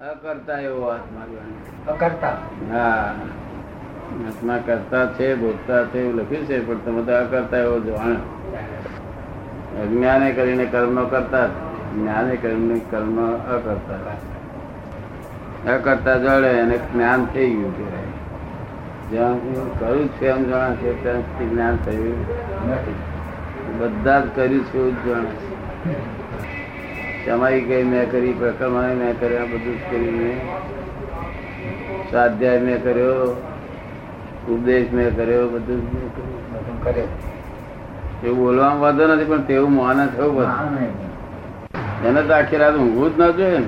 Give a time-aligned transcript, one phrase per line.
[0.00, 2.36] અકર્તા એવો આત્મા અકર્તા?
[2.72, 3.14] હા.
[4.28, 8.14] આત્મા કરતા છે ભોગતા છે એવું લખ્યું છે પણ તમે તો અકર્તા એવો જાણો
[9.82, 11.46] અજ્ઞાને કરીને કર્મ નો કરતા
[11.94, 13.96] જ્ઞાને કરીને કર્મ અકર્તા.
[15.74, 18.12] અકર્તા જડે અને જ્ઞાન થઈ ગયું કહેવાય.
[19.10, 22.20] જ્યાં હું કરું છું એમ જાણે છે ત્યાંથી જ્ઞાન થયું
[22.70, 22.94] નથી.
[23.78, 26.17] બધા જ કર્યું છે એવું જ
[27.28, 30.40] જાણે ગઈ તમારી કઈ મેં કરી પ્રકરણે મેં કર્યા બધું જ કર્યું મેં.
[32.10, 33.36] સ્વાધ્યાય મેં કર્યો
[34.48, 37.08] ઉપદેશ મેં કર્યો બધું જ મેં કર્યું.
[38.24, 41.08] એવું બોલવામાં વાંધો નથી પણ તેવું માને થયું બધું નહીં.
[42.06, 43.66] એને તો આખી રાત ઊંઘવું જ ના જોઈએ ને.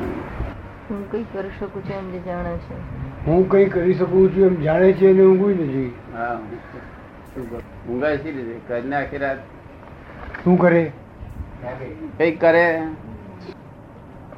[0.90, 2.74] હું કઈ કરી શકું છું એમ જે જાણે છે.
[3.26, 5.94] હું કઈ કરી શકું છું એમ જાણે છે એને ઊંઘું નથી.
[6.16, 6.38] હા.
[7.88, 8.60] ઊંઘાય શી રીતે?
[8.68, 9.36] કરીને આખી રાત.
[10.44, 10.92] શું કરે?
[11.62, 12.82] કઈ કંઈક કરે?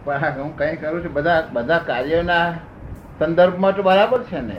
[0.05, 2.51] પણ હા, હું કઈ કરું છું બધા બધા કાર્યોના
[3.19, 4.57] સંદર્ભમાં તો બરાબર છે ને.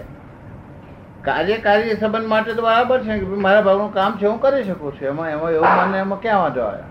[1.21, 4.91] કાર્ય કાર્ય સંબંધ માટે તો બરાબર છે કે મારા ભાગનું કામ છે હું કરી શકું
[4.93, 5.07] છું.
[5.07, 6.83] એમાં એમાં એવું મને એમાં ક્યાં વાંધો આવે?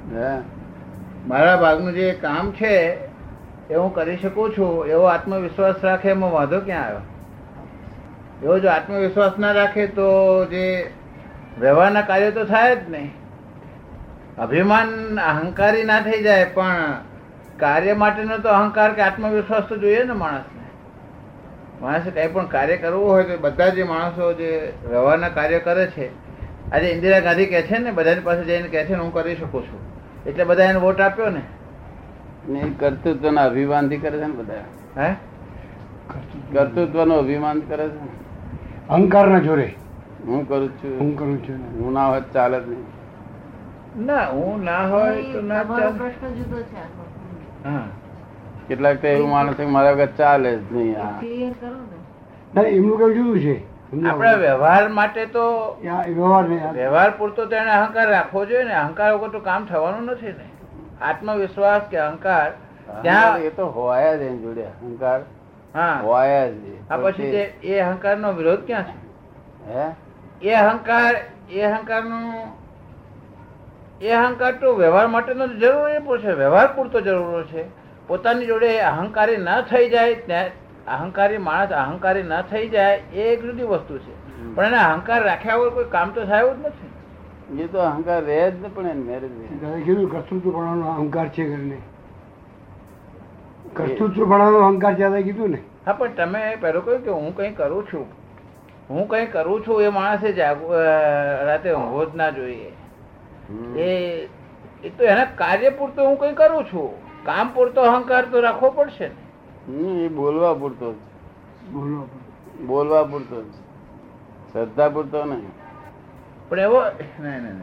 [1.26, 2.74] મારા ભાગનું જે કામ છે
[3.70, 7.00] એ હું કરી શકું છું એવો આત્મવિશ્વાસ રાખે એમાં વાંધો ક્યાં આવ્યો?
[8.42, 10.08] એવો જો આત્મવિશ્વાસ ના રાખે તો
[10.44, 10.90] જે
[11.60, 13.10] વ્યવહારના કાર્યો તો થાય જ નહીં.
[14.38, 16.74] અભિમાન અહંકારી ના થઈ જાય પણ
[17.62, 20.62] કાર્ય માટેનો તો અહંકાર કે આત્મવિશ્વાસ તો જોઈએ ને માણસને.
[21.82, 26.06] માણસે કંઈ પણ કાર્ય કરવું હોય તો બધા જે માણસો જે વ્યવહારના કાર્ય કરે છે
[26.72, 29.62] આજે ઇન્દિરા ગાંધી કહે છે ને બધાની પાસે જઈને કહે છે ને હું કરી શકું
[29.62, 29.80] છું.
[30.26, 31.42] એટલે બધા એને વોટ આપ્યો ને.
[32.48, 34.54] ને એ કર્તૃત્વના અભિમાનથી કરે છે ને બધા.
[35.02, 35.14] હે?
[36.52, 38.08] કર્તૃત્વનો અભિમાન કરે છે ને.
[38.90, 39.74] અહંકાર ના જોરે.
[40.26, 41.00] હું કરું છું.
[41.00, 42.84] હું કરું છું હું ના હોત ચાલે જ નહીં.
[44.06, 47.01] ના હું ના હોય તો ના પ્રશ્ન જુદો છે.
[48.68, 51.20] કેટલાક તો એવું માને છે મારા વગર ચાલે જ નહીં આ.
[51.20, 51.54] ને.
[52.54, 53.72] ના એમનું કઈ જુદું છે.
[54.08, 55.76] આપણા વ્યવહાર માટે તો
[56.08, 58.74] વ્યવહાર વ્યવહાર પૂરતો તો એને અહંકાર રાખવો જોઈએ ને.
[58.74, 61.04] અહંકાર વગર તો કામ થવાનું નથી ને.
[61.04, 64.62] આત્મવિશ્વાસ કે અહંકાર અહંકાર ત્યાં એ તો હોવાય જ એની જોડે.
[64.62, 65.20] અહંકાર
[65.74, 66.00] હા.
[66.04, 66.76] હોયા જ એ.
[66.90, 67.22] આ પછી
[67.62, 68.96] એ અહંકારનો વિરોધ ક્યાં છે?
[69.74, 69.90] હે?
[70.42, 71.14] એ અહંકાર
[71.50, 72.32] એ અહંકારનું
[74.02, 77.64] એ અહંકાર તો વ્યવહાર માટેનો જરૂર એ પૂછે વ્યવહાર પૂરતો જરૂર છે.
[78.06, 80.50] પોતાની જોડે અહંકારી ન થઈ જાય ત્યાં
[80.86, 84.14] અહંકારી માણસ અહંકારી ન થઈ જાય એ એક જુદી વસ્તુ છે.
[84.54, 86.90] પણ એને અહંકાર રાખ્યા વગર કોઈ કામ તો થાય જ નથી.
[87.62, 89.30] એ તો અહંકાર રહે જ ને પણ એને મેરેજ
[89.84, 91.78] કીધું કર્તૃત્વપણાનો અહંકાર છે કરીને
[93.74, 95.58] કર્તૃત્વપણાનો અહંકાર છે કીધું ને?
[95.86, 98.06] હા પણ તમે પહેલો કહ્યું કે હું કંઈ કરું છું.
[98.90, 100.58] હું કંઈ કરું છું એ માણસે જાગ
[101.46, 102.72] રાતે ઊંઘો જ ના જોઈએ.
[103.78, 104.28] એ
[104.84, 106.90] એ તો એના કાર્ય પૂરતો હું કઈ કરું છું.
[107.24, 110.04] કામ પૂરતો અહંકાર તો રાખવો પડશે ને.
[110.04, 110.94] એ બોલવા પૂરતો
[112.66, 113.42] બોલવા પૂરતો.
[114.52, 115.50] શ્રદ્ધા પૂરતો નહીં.
[116.48, 116.82] પણ એવો
[117.20, 117.62] નહીં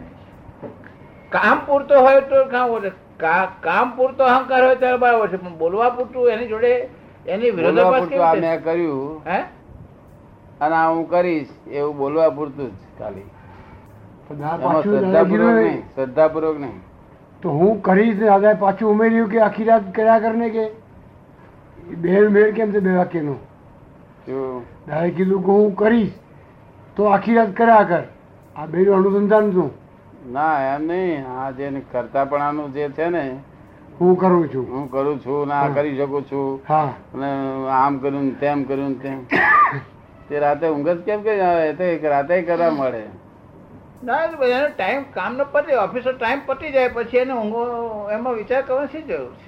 [1.30, 2.70] કામ પૂરતો હોય તો કામ.
[3.64, 6.90] કામ પૂરતો અહંકાર હોય ત્યારે બરાબર છે પણ બોલવા પૂરતું એની જોડે
[7.28, 9.22] એની વિરોધાભાસ આ મેં કર્યું.
[9.28, 9.40] હે?
[10.62, 13.22] અને હું કરીશ એવું બોલવા પૂરતું જ ખાલી.
[15.96, 16.74] શ્રદ્ધાપૂર્વક નહીં
[17.44, 20.70] તો હું કરીશ ને દાદા પાછું ઉમેર્યું કે આખી રાત કર્યા કરને કે?
[21.98, 23.38] બે મેળ કેમ છે બે વાક્યનું?
[24.88, 26.12] દાદા કીધું કે હું કરીશ
[26.96, 28.04] તો આખી રાત કર્યા કર.
[28.56, 29.72] આ બેનું અનુસંધાન શું?
[30.32, 31.26] ના એમ નહીં.
[31.28, 33.40] આ જે કરતાપણાનું જે છે ને
[34.02, 34.68] હું કરું છું.
[34.72, 36.60] હું કરું છું ને આ કરી શકું છું.
[36.70, 36.94] હા.
[37.14, 37.28] અને
[37.70, 39.26] આમ કર્યું ને તેમ કર્યું ને તેમ.
[40.30, 41.74] તે રાતે ઊંઘ જ કેમ કે આવે?
[41.74, 43.04] તે રાતે કરવા મળે.
[44.04, 47.62] ના એનો ટાઈમ કામનો પતી ઓફિસનો ટાઈમ પતી જાય પછી એને ઊંઘો
[48.12, 49.48] એમાં વિચાર કરવાની શી જરૂર છે?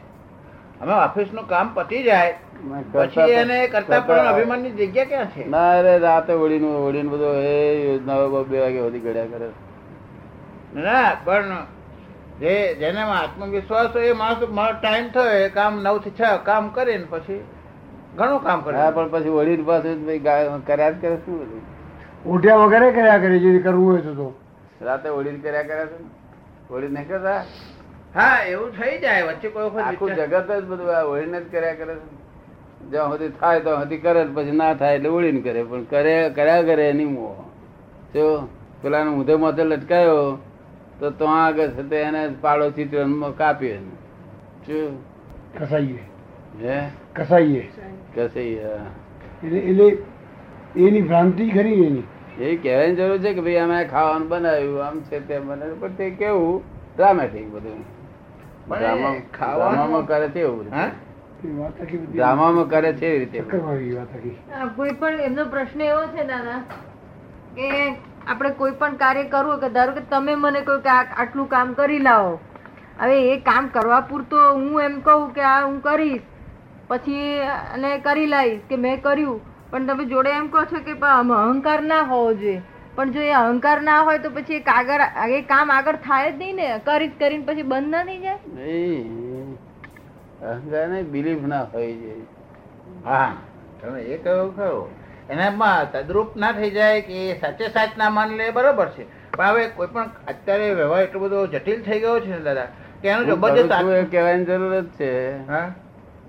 [0.82, 2.34] અમે ઓફિસનું કામ પતી જાય
[2.94, 5.46] પછી એને કરતા પણ અભિમાનની જગ્યા ક્યાં છે?
[5.46, 9.50] ના અરે રાતે ઓળીનું ઓળીને બધું એ યોજનાઓ બે વાગે સુધી ગળ્યા કરે.
[10.74, 11.52] ના પણ
[12.40, 17.06] જે જેને આત્મવિશ્વાસ હોય એ માણસ મારો ટાઈમ થયો એ કામ નવથી છ કામ કરીને
[17.10, 17.42] પછી
[18.16, 18.78] ઘણું કામ કરે.
[18.78, 21.62] હા પણ પછી ઓળીને પાછું કર્યા જ કરે શું બધું?
[22.26, 24.34] ઉઠ્યા વગેરે કર્યા કરે જે કરવું હોય તો.
[24.82, 26.00] રાતે ઓળી કર્યા કરે છે?
[26.74, 27.44] ઓળી નહીં કરતા?
[28.16, 29.24] હા એવું થઈ જાય.
[29.24, 32.22] વચ્ચે કોઈ વખત આખું જગત જ બધું આ ઓળીને જ કર્યા કરે છે.
[32.92, 35.64] જ્યાં સુધી થાય તો સુધી કરે પછી ના થાય એટલે ઓળીને કરે.
[35.64, 37.36] પણ કરે કર્યા કરે એની મોહ
[38.14, 38.48] જો
[38.82, 40.38] પેલા ઊંધે માથે લટકાયો
[41.00, 43.06] તો તો આગળ છે તે એને પાડો ચિત્ર
[43.38, 43.92] કાપ્યો એને
[44.66, 44.98] શું
[45.60, 46.00] કસાઈએ.
[46.62, 46.90] હે?
[47.16, 47.70] કસાઈએ.
[48.16, 48.70] કસાઈએ
[49.44, 49.98] એટલે
[50.76, 52.04] એની ભ્રાંતિ ખરી એની.
[52.40, 55.80] એ કહેવાની જરૂર છે કે ભાઈ અમે ખાવાનું બનાવ્યું આમ છે તેમ બનાવ્યું.
[55.80, 56.64] પણ તે કેવું?
[56.98, 57.82] ડ્રામેટિક બધું.
[58.68, 60.68] ડ્રામામાં કરે છે એવું
[62.14, 63.40] ડ્રામામાં કરે છે એવી રીતે.
[64.76, 66.60] કોઈ પણ એમનો પ્રશ્ન એવો છે દાદા
[67.56, 67.68] કે
[68.28, 71.74] આપણે કોઈ પણ કાર્ય કરવું કે ધારો કે તમે મને કહો કે આ આટલું કામ
[71.74, 72.40] કરી લાવો.
[73.00, 76.22] હવે એ કામ કરવા પૂરતો હું એમ કહું કે આ હું કરીશ.
[76.88, 77.40] પછી
[77.76, 79.42] અને કરી લાવીશ કે મેં કર્યું.
[79.72, 82.62] પણ તમે જોડે એમ કહો છો કે પણ અહંકાર ના હોવો જોઈએ.
[82.96, 85.04] પણ જો એ અહંકાર ના હોય તો પછી એ આગળ
[85.38, 86.68] એ કામ આગળ થાય જ નહીં ને.
[86.86, 88.40] કરી કરીને પછી બંધ ના થઈ જાય?
[90.46, 92.14] અહંકાર નહીં બિલીફ ના હોય છે.
[93.06, 93.32] હા
[93.82, 94.82] તમે એ કહો ખરો.
[95.30, 99.06] એનામાં તદરૂપ ના થઈ જાય કે એ સાચે સાચ ના માન લે બરોબર છે.
[99.32, 102.68] પણ હવે કોઈ પણ અત્યારે વ્યવહાર એટલો બધો જટિલ થઈ ગયો છે ને દાદા
[103.02, 105.12] કે એનો હું જબરજસ્ત કહેવાની જરૂર જ છે.
[105.48, 105.68] હા?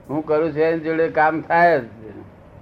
[0.08, 1.84] હું કરું છું એની જોડે કામ થાય જ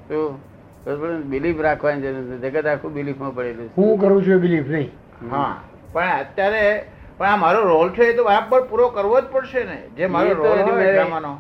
[0.09, 0.41] શું?
[0.85, 3.75] બિલીફ રાખવાની જરૂર છે જગત આખું બિલીફમાં પડેલું છે.
[3.77, 4.91] હું કરું છું બિલીફ નહીં.
[5.31, 5.63] હા.
[5.93, 6.85] પણ અત્યારે
[7.19, 10.35] પણ આ મારો રોલ છે એ તો બરાબર પૂરો કરવો જ પડશે ને જે મારો
[10.35, 10.59] રોલ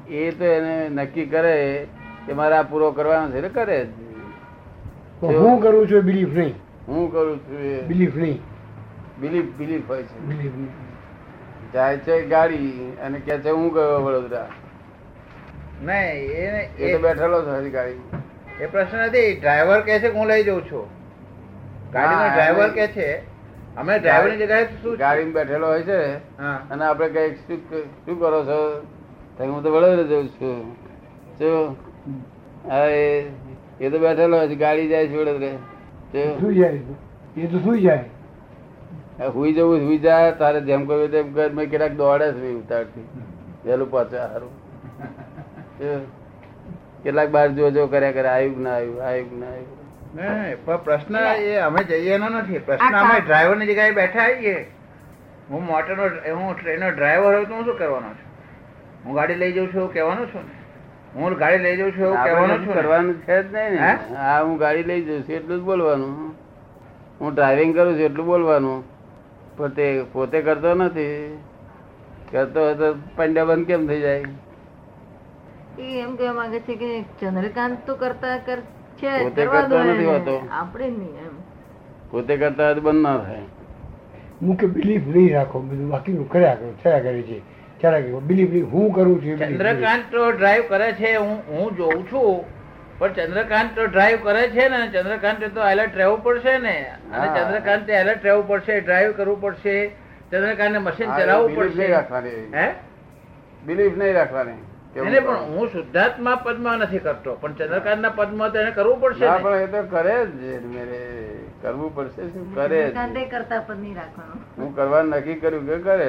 [0.08, 1.86] એ તો એને નક્કી કરે
[2.26, 3.88] કે મારે આ પૂરો કરવાનો છે કરે
[5.22, 6.54] હું કરું છું બિલીફ નહીં.
[6.86, 8.40] હું કરું છું બિલીફ નહીં.
[9.18, 10.14] બિલીફ બિલીફ હોય છે.
[10.28, 10.54] બિલીફ
[11.72, 14.48] જાય છે ગાડી અને કે છે હું ગયો વડોદરા?
[15.82, 18.28] નહીં એ એ તો બેઠેલો છે ગાડી.
[18.60, 20.86] એ પ્રશ્ન નથી ડ્રાઈવર કહે છે હું લઈ જઉં છું.
[21.92, 23.08] ગાડીનો ડ્રાઈવર કે છે
[23.76, 24.96] અમે ડ્રાઈવરની જગ્યાએ શું?
[25.02, 25.98] ગાડીમાં બેઠેલો હોય છે
[26.72, 27.58] અને આપણે કઈ શું
[28.04, 28.60] શું કરો છો?
[29.36, 30.58] તો હું તો વડોદરા જઉં છું.
[31.38, 31.76] શું
[32.68, 33.04] હા એ
[33.80, 35.58] એ તો બેઠેલો હોય છે ગાડી જાય છે વડોદરા.
[36.12, 36.28] શું?
[36.40, 36.80] સુઈ જાય
[37.36, 38.04] એ તો સુઈ જાય.
[39.20, 43.06] આ હુઈ જવું હુઈ જાય તારે જેમ કહ્યું તેમ કર મેં કેટલાક દોડે છે ઉતારથી.
[43.64, 44.52] વહેલું પહોંચે સારું
[45.78, 46.00] શું?
[47.04, 50.84] કેટલાક બાર જો જો કર્યા કરે આવ્યું ના આવ્યું આવ્યું ના આવ્યું.
[50.84, 52.58] પ્રશ્ન એ અમે જઈએ એનો નથી.
[52.58, 54.66] પ્રશ્ન અમે ડ્રાઈવર ડ્રાઈવરની જગ્યાએ બેઠા આવીએ.
[55.50, 56.02] હું મોટરનો
[56.38, 58.28] હું ટ્રેનનો ડ્રાઈવર હોય તો હું શું કરવાનો છું?
[59.04, 60.54] હું ગાડી લઈ જઉં છું એવું કહેવાનું છું ને?
[61.14, 63.76] હું ગાડી લઈ જઉં છું એવું કહેવાનું છું કરવાનું છે જ નહીં ને.
[64.14, 64.40] હા?
[64.42, 66.34] હું ગાડી લઈ જઉં છું એટલું જ બોલવાનું.
[67.20, 68.84] હું ડ્રાઇવિંગ કરું છું એટલું બોલવાનું.
[69.56, 71.38] પણ તે પોતે કરતો નથી.
[72.32, 74.24] કરતો હોય તો પંડ્યા બંધ કેમ થઈ જાય?
[75.78, 78.58] એ એમ કહેવા માંગે છે કે ચંદ્રકાંત તો કરતા કર
[78.96, 80.48] છે પોતે કરતા નથી હોતો.
[80.50, 81.36] આપણે નહીં એમ.
[82.10, 83.38] પોતે કરતા બંધ ના થાય.
[84.42, 87.38] હું કે બિલીફ નહીં રાખો બધું બાકીનું કર્યા કરો થયા કરે છે.
[87.78, 92.44] ત્યારે બિલીફ નહીં હું કરું છું ચંદ્રકાંત તો ડ્રાઈવ કરે છે હું હું જોઉં છું.
[92.98, 96.86] પણ ચંદ્રકાંત તો ડ્રાઈવ કરે છે ને ચંદ્રકાંતે તો એલર્ટ રહેવું પડશે ને.
[97.12, 99.88] અને ચંદ્રકાંત ચંદ્રકાંતે એલર્ટ રહેવું પડશે ડ્રાઈવ કરવું પડશે.
[100.30, 101.86] ચંદ્રકાંતને મશીન ચલાવવું પડશે.
[101.86, 102.50] રાખવાની.
[102.54, 102.74] હે?
[103.66, 104.69] બિલીફ નહીં રાખવાની.
[104.96, 109.38] એને પણ હું શુદ્ધાત્મા પદમાં નથી કરતો પણ ચંદ્રકાંતના પદમાં તો એને કરવું પડશે ના.
[109.44, 110.42] પણ એ તો કરે જ
[110.74, 111.00] મેરે
[111.62, 112.48] કરવું પડશે શું?
[112.56, 112.80] કરે
[113.34, 114.40] કરતા પદ નહીં રાખવાનું.
[114.58, 116.08] હું કરવા નક્કી કર્યું કે કરે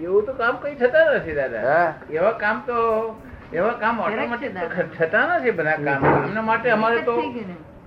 [0.00, 1.84] એવું તો કામ કઈ થતા નથી દાદા.
[2.16, 2.78] એવા કામ તો
[3.52, 4.52] એવા કામ ઓટોમેટિક
[4.96, 6.00] થતા નથી બધા કામ.
[6.08, 7.14] કામના માટે અમારે તો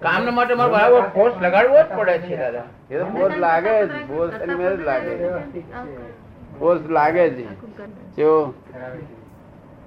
[0.05, 2.65] કામના માટે અમારે બરાબર ફોર્સ લગાડવો જ પડે છે દાદા.
[2.91, 5.13] એ તો ફોર્સ લાગે જ ફોર્સ એની મેરે જ લાગે
[6.59, 7.39] ફોર્સ લાગે જ.
[8.17, 8.31] જો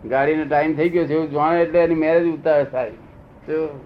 [0.09, 3.81] ગાડીનો ટાઈમ થઈ ગયો છે એવું જાણે એટલે એની મેરેજ ઉતાર થાય તો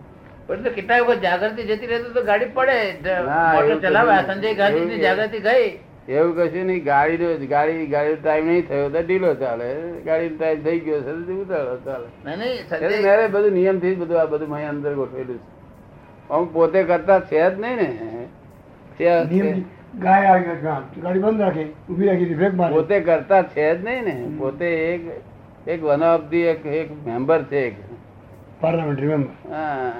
[0.46, 0.70] પણ તો
[1.04, 2.92] વખત જાગૃતિ જતી રહેતી તો ગાડી પડે.
[3.24, 5.78] મોટર ચલાવે સંજય ગાંધીની જાગૃતિ ગઈ.
[6.08, 9.74] એવું કશું નહીં ગાડીનો ગાડી ગાડી ટાઈમ નહીં થયો તો ઢીલો ચાલે.
[10.04, 12.06] ગાડી ટાઈમ થઈ ગયો છે તો ઉતારો ચાલે.
[12.24, 15.54] નહીં, નહીં, એટલે સંજય મેરે બધું નિયમથી બધું આ બધું મારી અંદર ગોઠવેલું છે.
[16.30, 18.26] આમ પોતે કરતા છે જ નહીં ને.
[19.00, 19.62] છે-
[20.00, 20.44] ગાય આવી
[21.00, 22.74] ગાડી બંધ રાખે ઊભી રાખી બ્રેક મારે.
[22.74, 24.30] પોતે કરતા છે જ નહીં ને.
[24.38, 25.33] પોતે એક
[25.66, 27.76] એક વન ઓફ ધી એક એક મેમ્બર છે એક.
[28.60, 29.92] પાર્લામેન્ટરી મેમ્બર હા.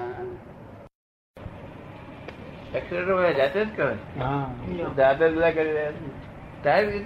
[3.38, 3.94] જાતે જ કરે?
[4.20, 4.50] હા.
[4.96, 5.92] જાતે જ બધા કરી રહ્યા.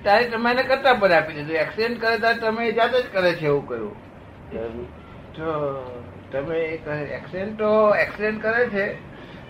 [0.04, 1.56] તારે તમે એને કરતા પદ આપી દીધું.
[1.56, 3.94] એક્સિડન્ટ કરે ત્યારે તમે જાતે જ કરે છે એવું કહ્યું
[5.36, 5.46] તો
[6.32, 6.58] તમે
[7.18, 8.86] એક્સિડન્ટ તો એક્સિડન્ટ કરે છે.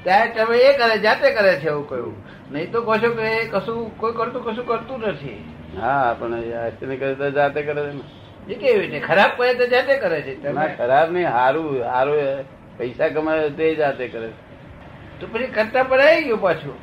[0.04, 2.14] ત્યારે તમે એ કરે જાતે કરે છે એવું કહ્યું
[2.52, 5.38] નહીં તો કહો છો કે કશું કોઈ કરતું કશું કરતું નથી.
[5.80, 6.34] હા પણ
[6.68, 8.17] એક્સિડન્ટ કરે તો જાતે કરે છે ને.
[8.48, 8.98] એ કેવી રીતે?
[9.00, 10.34] ખરાબ પડે તો જાતે કરે છે
[10.78, 12.44] ખરાબ નહીં સારું સારું
[12.78, 14.28] પૈસા કમાયો તે જાતે કરે.
[14.28, 15.20] છે.
[15.20, 16.76] તો પછી કરતા પર આવી ગયું પાછું?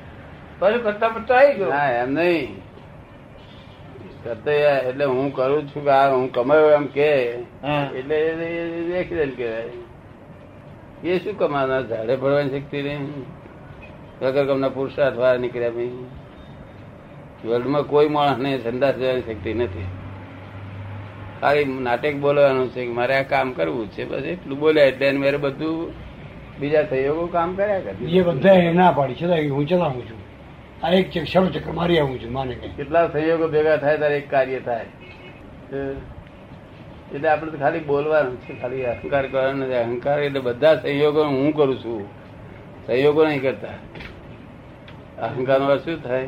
[0.60, 1.74] પાછું કરતા પર તો આવી ગયું?
[2.02, 2.62] એમ નહીં.
[4.24, 7.10] કરતા એટલે હું કરું છું કે આ હું કમાયો એમ કે
[8.00, 8.18] એટલે
[9.00, 11.10] એક્સિડન્ટ કહેવાય.
[11.10, 13.26] એ શું કમાના ઝાડે ભરવાની શક્તિ નહીં.
[14.22, 15.92] વગર કમના પુરુષાર્થ વાળા નીકળ્યા ભાઈ
[17.46, 19.88] વર્લ્ડમાં કોઈ માણસને સંદાસ જવાની શક્તિ નથી.
[21.42, 25.38] ખાલી નાટક બોલવાનું છે કે મારે આ કામ કરવું છે બસ એટલું બોલ્યા એટલે મેરે
[25.38, 25.94] બધું
[26.60, 28.06] બીજા સહયોગો કામ કર્યા કરે.
[28.18, 29.16] એ બધા ના પાડી.
[29.16, 30.20] છે હું ચલાવું છું.
[30.84, 32.68] આ એક ચક શરૂ ચક્કર મારી આવું છું માને કે.
[32.68, 34.86] કેટલા સહયોગો ભેગા થાય ત્યારે એક કાર્ય થાય.
[37.14, 39.76] એટલે આપણે તો ખાલી બોલવાનું છે ખાલી અહંકાર કરવાનો નથી.
[39.76, 42.02] અહંકાર એટલે બધા સહયોગો હું કરું છું.
[42.88, 43.76] સહયોગો નહીં કરતા.
[45.22, 46.28] અહંકાર શું થાય?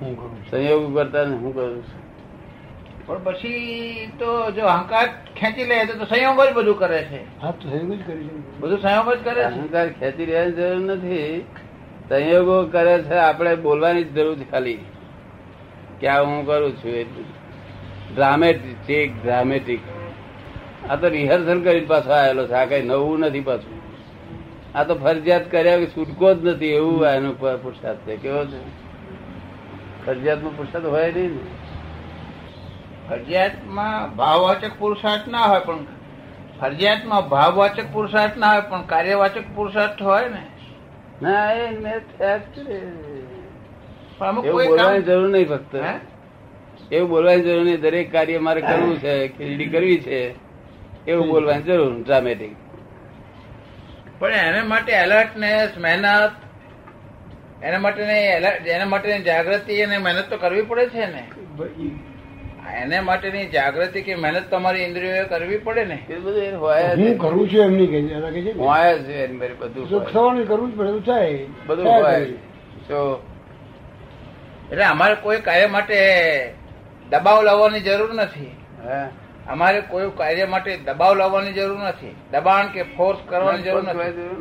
[0.00, 1.97] હું કરું સહયોગ સંયોગ કરતા ને હું કરું છું.
[3.08, 7.40] પણ પછી તો જો અહંકાર ખેંચી લે તો તો સંયોગ જ બધું કરે છે.
[7.40, 8.60] હા તો સંયોગ જ કરી છે.
[8.60, 9.44] બધું સંયોગ જ કરે છે.
[9.44, 11.44] અહંકાર ખેંચી લેવાની જરૂર નથી.
[12.08, 14.78] સંયોગો કરે છે આપણે બોલવાની જ જરૂર છે ખાલી.
[16.00, 17.24] કે આ હું કરું છું એટલું
[18.14, 19.80] ડ્રામેટિક ડ્રામેટિક
[20.90, 23.78] આ તો રિહર્સલ કરીને પાછો આવેલો છે આ કઈ નવું નથી પાછું.
[24.74, 28.16] આ તો ફરજિયાત કર્યા કે છૂટકો જ નથી એવું એનો પુરસાદ પુરુષાર્થ છે.
[28.16, 28.60] કેવો છે?
[30.06, 31.67] ફરજિયાતમાં પુરસાદ હોય નહીં ને.
[33.08, 35.84] ફરજિયાતમાં ભાવવાચક પુરુષાર્થ ના હોય પણ
[36.60, 40.42] ફરજિયાતમાં ભાવવાચક પુરુષાર્થ ના હોય પણ કાર્યવાચક પુરુષાર્થ હોય ને?
[41.22, 41.62] ના એ
[44.52, 45.74] બોલવાની જરૂર નહીં ફક્ત.
[46.92, 47.80] એવું બોલવાની જરૂર નહીં.
[47.80, 50.20] દરેક કાર્ય મારે કરવું છે ખીલડી કરવી છે.
[51.06, 52.52] એવું બોલવાની જરૂર ડ્રામેટિક
[54.20, 56.32] પણ એને માટે એલર્ટનેસ મહેનત
[57.62, 58.02] એના માટે
[58.74, 61.22] એના માટે જાગૃતિ અને મહેનત તો કરવી પડે છે ને?
[62.76, 65.98] એને માટેની જાગૃતિ કે મહેનત તમારી ઇન્દ્રિયો કરવી પડે ને.
[66.10, 68.14] એ બધું હોય હું કરું છું એમ નહીં કહે છે.
[68.14, 68.52] એના છે.
[68.52, 71.46] હોય બધું સુખ થવાનું કરવું જ પડે થાય.
[71.66, 72.24] બધું હોય.
[72.88, 73.22] તો
[74.70, 75.98] એટલે અમારે કોઈ કાર્ય માટે
[77.10, 78.50] દબાવ લાવવાની જરૂર નથી.
[78.86, 79.08] હે?
[79.48, 82.14] અમારે કોઈ કાર્ય માટે દબાવ લાવવાની જરૂર નથી.
[82.32, 84.32] દબાણ કે ફોર્સ કરવાની જરૂર નથી.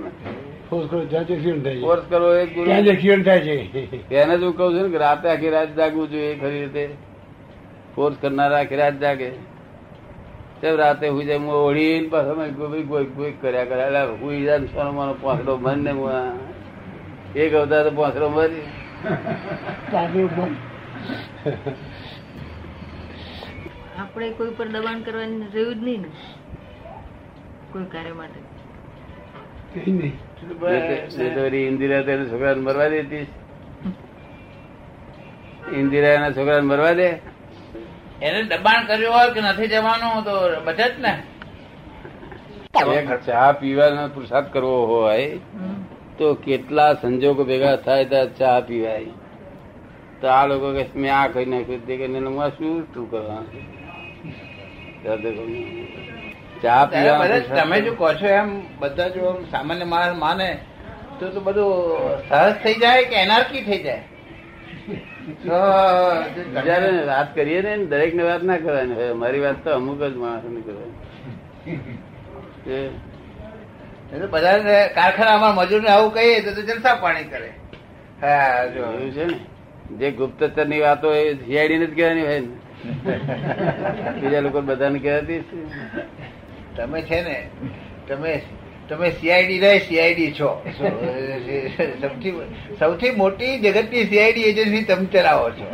[0.70, 1.82] ફોર્સ કરો ત્યાં જ થાય છે.
[1.82, 2.66] ફોર્સ કરવો એ ગુરુ.
[2.66, 4.16] ત્યાં થાય છે.
[4.16, 7.07] એને જ હું કહું છું ને કે રાતે આખી રાત જાગવું જોઈએ ખરી રીતે.
[7.98, 9.30] ફોર્સ કરનારા આખી રાત જાગે.
[10.62, 14.68] તેમ રાતે હું જેમ ઓળીને પાછા ગોઈ ગોઈ ગોઈ કર્યા કર્યા એટલે હું જાય ને
[14.68, 16.12] સોનો મારો પાંખડો મન ને હું
[17.36, 18.66] એક અવતાર તો પાંખડો મરી.
[19.92, 20.56] પણ
[24.00, 26.12] આપણે કોઈ પર દબાણ કરવાની જરૂર જ નહીં ને.
[27.72, 28.39] કોઈ કાર્ય માટે.
[31.68, 33.25] ઇન્દિરા તેના છોકરાને મરવા દેતી.
[35.80, 37.10] ઇન્દિરા એના છોકરાને મરવા દે.
[38.22, 41.14] એને દબાણ કર્યું હોય કે નથી જવાનું તો બચે જ ને.
[43.26, 45.28] ચા પીવાનો પ્રસાદ કરવો હોય
[46.18, 49.06] તો કેટલા સંજોગો ભેગા થાય ત્યાં ચા પીવાય.
[50.22, 51.88] તો આ લોકો કે મેં આ કહી નાખ્યું.
[51.88, 51.94] તે
[52.58, 53.64] શું તું કરવાનું?
[55.04, 55.10] તો
[56.62, 60.50] ચા પીવા તમે જો કહો છો એમ બધા જો સામાન્ય માણસ માને
[61.20, 61.74] તો તો બધું
[62.30, 63.98] સહજ થઈ જાય કે એનાર્કી થઈ જાય?
[64.00, 64.17] તો
[65.28, 70.16] જયારે વાત કરીએ ને દરેક ને વાત ના કરવાની હોય મારી વાત તો અમુક જ
[70.16, 70.96] માણસો ની કરવાની
[74.32, 74.58] બધા
[74.96, 77.50] કારખાનામાં મજૂરને આવું કહીએ તો તો જલસા પાણી કરે.
[78.22, 78.84] હા જો.
[78.86, 79.38] એવું છે ને.
[79.92, 82.50] જે ગુપ્તચરની વાતો એ સીઆઈડી ને જ કહેવાની હોય ને.
[84.20, 85.42] બીજા લોકો બધાને કહેવાતી
[86.76, 87.38] તમે છે ને
[88.08, 88.34] તમે
[88.89, 90.62] તમે સીઆઈડી રહે સીઆઈડી છો.
[92.01, 92.34] સૌથી
[92.79, 95.65] સૌથી મોટી જગતની સીઆઈડી એજન્સી તમે ચલાવો છો.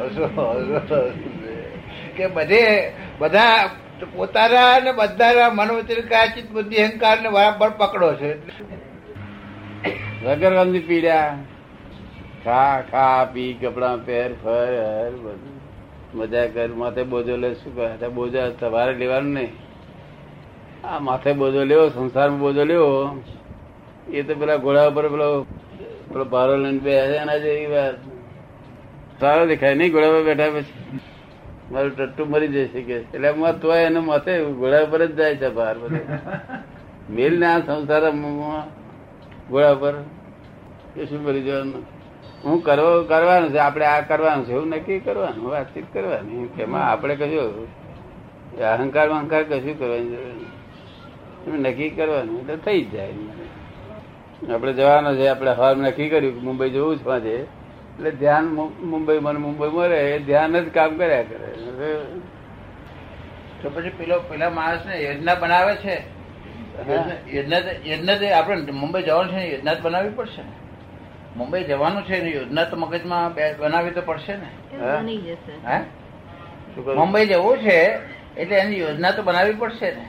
[2.18, 3.70] કે બધે બધા
[4.18, 8.32] પોતાના ને બધાના મનોવચન કાચિત બુદ્ધિ અહંકાર ને બરાબર પકડો છો.
[10.24, 11.38] વગર વાંધી પીડ્યા.
[12.44, 15.60] ખા ખા પી કપડા પહેર ફર હર બધું.
[16.14, 19.73] મજા કર માથે બોજો લે શું કહે બોજા તમારે લેવાનું નહીં.
[20.84, 22.90] આ માથે બોજો લેવો સંસારમાં બોજો લેવો
[24.12, 25.28] એ તો પેલા ઘોડા ઉપર પેલો
[26.12, 27.96] પેલો ભારો લઈને બે એના જેવી વાત.
[29.20, 31.00] સારો દેખાય નહીં ઘોડા પર બેઠા પછી.
[31.72, 32.96] મારું ટટ્ટુ મરી જશે કે.
[32.96, 36.02] એટલે એમાં તો એને માથે ઘોડા પર જ જાય છે બહાર બધે.
[37.10, 38.04] મેલ ને આ સંસાર
[39.50, 39.94] ઘોડા પર
[40.98, 41.84] એ શું મરી જવાનું
[42.44, 46.48] હું કરવો, કરવાનું છે, આપણે આ કરવાનું છે, એવું નક્કી કરવાનું, વાતચીત કરવાની.
[46.56, 50.53] કે એમાં આપણે એ અહંકાર અહંકાર કશું કરવાની જરૂર
[51.52, 53.10] નક્કી કરવાનું એટલે થઈ જ જાય.
[54.54, 58.46] આપણે જવાનો છે આપણે હાલ નક્કી કર્યું કે મુંબઈ જવું છે આજે એટલે ધ્યાન
[58.84, 61.54] મુંબઈ મને મુંબઈમાં રહે એ ધ્યાન જ કામ કર્યા કરે.
[63.62, 65.96] તો પછી પેલો પેલા માણસ ને યોજના બનાવે છે?
[67.34, 70.52] યોજના યોજના- આપણે મુંબઈ જવાનું છે ને યોજના બનાવવી પડશે ને?
[71.38, 74.80] મુંબઈ જવાનું છે ને યોજના તો મગજમાં બનાવી તો પડશે ને?
[76.96, 77.96] મુંબઈ જવું છે
[78.38, 80.06] એટલે એની યોજના તો બનાવવી પડશે ને?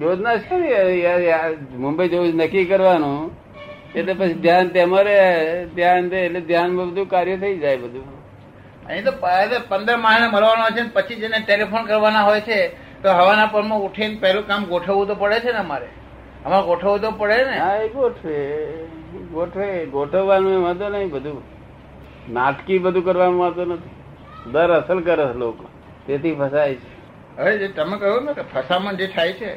[0.00, 0.68] યોજના છે ને
[1.00, 3.30] યાર, મુંબઈ જવું નક્કી કરવાનું.
[3.94, 5.20] એટલે પછી ધ્યાન તેમાં રહે
[5.76, 8.06] ધ્યાન દે એટલે ધ્યાનમાં બધું કાર્ય થઈ જાય બધું.
[8.88, 9.12] અહીં તો
[9.70, 12.58] પંદર માણસ મળવાનો છે ને પછી જેને ટેલિફોન કરવાના હોય છે
[13.02, 15.88] તો હવાના પરમાં ઉઠીને પહેલું કામ ગોઠવવું તો પડે છે ને અમારે.
[16.46, 17.56] અમારે ગોઠવવું તો પડે ને.
[17.58, 18.36] હા એ ગોઠવે
[19.36, 21.38] ગોઠવે ગોઠવવાનું વાંધો નહીં બધું
[22.36, 23.94] નાટકી બધું કરવાનું વાંધો નથી.
[24.52, 25.64] દર અસલ કરે લોકો
[26.06, 26.90] તેથી ફસાય છે.
[27.38, 29.50] હવે જે તમે કહ્યું ને કે ફસામણ જે થાય છે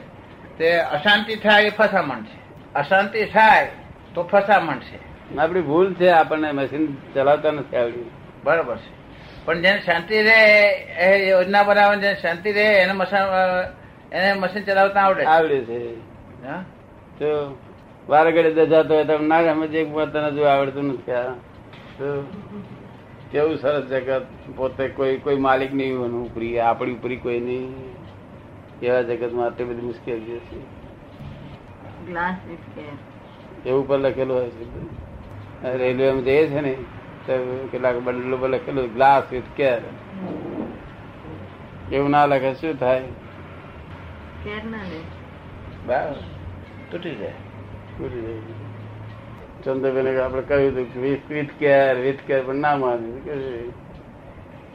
[0.60, 2.38] તે અશાંતિ થાય એ ફસામણ છે.
[2.74, 3.70] અશાંતિ થાય
[4.14, 5.00] તો ફસામણ છે.
[5.38, 8.10] આપણી ભૂલ છે આપણને મશીન ચલાવતા નથી આવડ્યું
[8.44, 8.92] બરાબર છે.
[9.46, 13.26] પણ જેને શાંતિ રહે એ યોજના બનાવે જેને શાંતિ રહે એને મશીન
[14.12, 15.24] એને મશીન ચલાવતા આવડે.
[15.24, 15.94] આવડે છે.
[16.48, 16.64] હા?
[17.20, 17.58] તો
[18.10, 21.14] વાર ઘડી દજાતો હોય તમે ના સમજ એક પોતાને જો આવડતું નથી
[21.98, 22.28] તો
[23.32, 24.22] કેવું સરસ જગત
[24.56, 27.76] પોતે કોઈ કોઈ માલિક નહીં એનું ઉપરી આપણી ઉપરી કોઈ નહીં.
[28.84, 30.80] એવા જગતમાં આટલી બધી મુશ્કેલી છે?
[33.70, 34.66] એવું પર લખેલું હોય છે.
[35.78, 36.74] રેલવેમાં જઈએ છે ને
[37.28, 39.82] તો કેટલાક બંડલો પર લખેલું ગ્લાસ વિથ કેર.
[41.92, 43.02] એવું ના લખે શું થાય?
[44.44, 45.02] કેર ના લે.
[45.86, 46.16] બરાબર.
[46.92, 47.34] તૂટી જાય.
[48.00, 48.38] ભૂલી જાય.
[49.64, 53.34] ચંદ્રબેને આપણે કહ્યું હતું with with care with care પણ ના માન્યું કે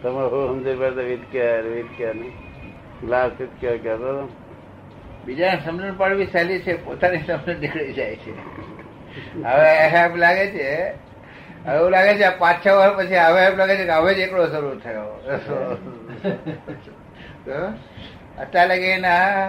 [0.03, 2.15] તમે હું સમજે પડતા with care with care
[3.07, 3.31] glass
[3.61, 4.13] care કહેતો
[5.25, 8.33] બીજા સમજણ પાડવી સહેલી છે પોતાની સમજણ નીકળી જાય છે.
[9.45, 9.71] હવે
[10.01, 10.69] એમ લાગે છે
[11.65, 14.19] હવે એવું લાગે છે પાંચ છ વર્ષ પછી હવે એમ લાગે છે કે હવે જ
[14.19, 15.09] એકલો શરૂ થયો.
[18.39, 19.49] અત્યારે એના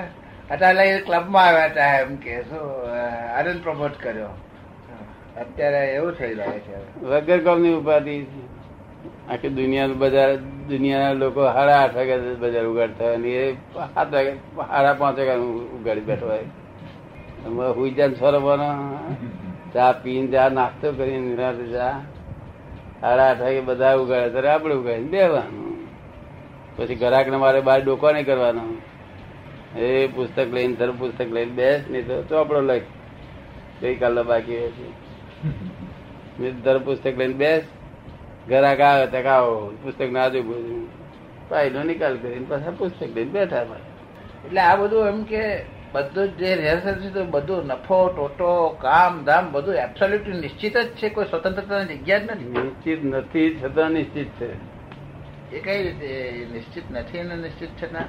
[0.52, 2.66] અત્યારે લગીને ક્લબમાં આવ્યા હતા એમ કે શું
[3.38, 4.34] આનંદ પ્રમોટ કર્યો.
[5.42, 6.78] અત્યારે એવું થઈ લાગે છે.
[7.02, 8.18] વગર કોમની ઉપાધિ.
[8.24, 8.55] છે.
[9.29, 10.36] આખી દુનિયાનું બજાર
[10.70, 15.36] દુનિયાના લોકો સાડા આઠ વાગ્યા બજાર ઉગાડતા હોય ને એ સાત વાગે સાડા પાંચ વાગ્યા
[15.77, 16.46] ઉગાડી બેઠો હોય.
[17.72, 18.98] હુઈ જાય છોરવાનો
[19.74, 22.01] ચા પીને ચા નાસ્તો કરીને નિરાંતે ચા.
[23.01, 25.88] સાડા આઠ વાગે બધા ઉગાડે ત્યારે આપણે ઉગાડીને બેવાનું
[26.75, 28.62] પછી ગ્રાહકને મારે બહાર ડોકો નહીં કરવાનો.
[29.79, 32.82] એ પુસ્તક લઈને ધર પુસ્તક લઈને બેસ નહીં તો ચોપડો લખ
[33.82, 34.88] ગઈકાલનો બાકી હોય છે.
[36.39, 37.63] મેં પુસ્તક લઈને બેસ.
[38.48, 40.88] ગ્રાહક આવે તો આવો પુસ્તક ના આજુબાજુ
[41.50, 43.62] ફાઇલો નિકાલ કરીને પાછા પુસ્તક લઈને બેઠા
[44.46, 49.52] એટલે આ બધું એમ કે બધું જ રિહર્સલ છે તો બધું નફો ટોટો કામ ધામ
[49.52, 51.10] બધું એબ્સોલ્યુટ નિશ્ચિત જ છે?
[51.10, 52.44] કોઈ સ્વતંત્રતાની જગ્યા જ નથી?
[52.44, 54.54] નિશ્ચિત નથી છતાં નિશ્ચિત છે.
[55.56, 56.48] એ કઈ રીતે?
[56.54, 58.06] નિશ્ચિત નથી અને નિશ્ચિત છે ના?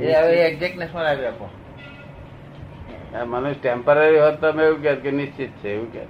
[0.00, 1.50] એ હવે એક્ઝેક્ટનેસમાં લાવી આપો.
[3.26, 6.04] મનુષ્ય ટેમ્પરરી હોત તો અમે એવું કે નિશ્ચિત છે એવું કે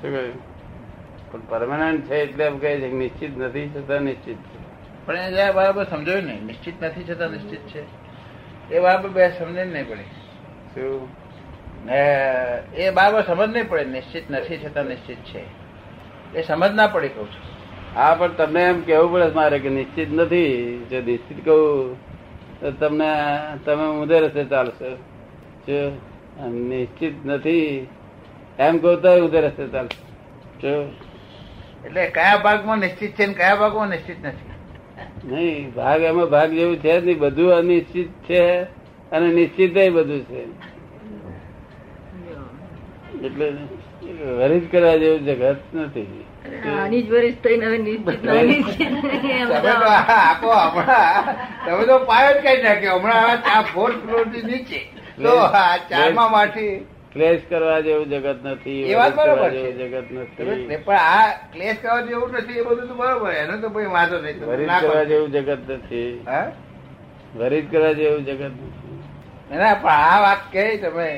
[0.00, 0.49] શું કહ્યું?
[1.32, 4.58] પણ પરમાનન્ટ છે એટલે એમ કહે છે કે નિશ્ચિત નથી છતાં નિશ્ચિત છે.
[5.06, 7.82] પણ એ જરા બરાબર સમજાયું નહીં નિશ્ચિત નથી છતાં નિશ્ચિત છે
[8.74, 10.06] એ બરાબર બે સમજે નહીં પડે.
[10.74, 11.08] શું?
[12.76, 15.42] એ બરાબર સમજ નહીં પડે નિશ્ચિત નથી છતાં નિશ્ચિત છે.
[16.34, 17.44] એ સમજ ના પડી કહું છું.
[17.94, 21.96] હા પણ તમને એમ કેવું પડે મારે કે નિશ્ચિત નથી જો નિશ્ચિત કહું
[22.60, 23.10] તો તમને
[23.64, 24.90] તમે ઊંધે રસ્તે ચાલશો.
[25.66, 25.80] જો
[26.50, 27.88] નિશ્ચિત નથી
[28.58, 30.02] એમ કહું તો ઊંધે રસ્તે ચાલશો.
[30.62, 30.74] જો.
[31.84, 34.50] એટલે કયા ભાગમાં નિશ્ચિત છે ને કયા ભાગમાં નિશ્ચિત નથી?
[35.24, 37.18] નહીં ભાગ એમાં ભાગ જેવું છે જ નહીં.
[37.18, 38.42] બધું અનિશ્ચિત છે
[39.12, 40.40] અને નિશ્ચિત બધું છે.
[43.24, 43.46] એટલે
[44.38, 46.06] વરિજ કરવા જેવું જગત નથી.
[51.64, 52.98] તમે તો પાયો જ કઈ નાખ્યો.
[52.98, 54.80] હમણાં આ ચા ફોર્થ ફ્લોરથી નીચે.
[55.18, 55.32] તો
[55.90, 59.72] ચારમાં માંથી ક્લેશ કરવા જેવું જગત નથી એ વાત બરોબર છે.
[59.72, 60.76] જગત નથી.
[60.86, 64.44] પણ આ ક્લેશ કરવા જેવું નથી એ બધું તો બરોબર એનો તો કોઈ વાંધો નહીં
[64.46, 66.12] વરિજ કરવા જેવું જગત નથી?
[67.38, 68.98] વરિજ કરવા જેવું જગત નથી.
[69.50, 71.08] ના પણ આ વાત કહી તમે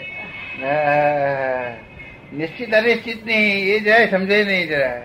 [2.32, 4.96] નિશ્ચિત અનિશ્ચિતની એ જરાય સમજાય નહીં જરા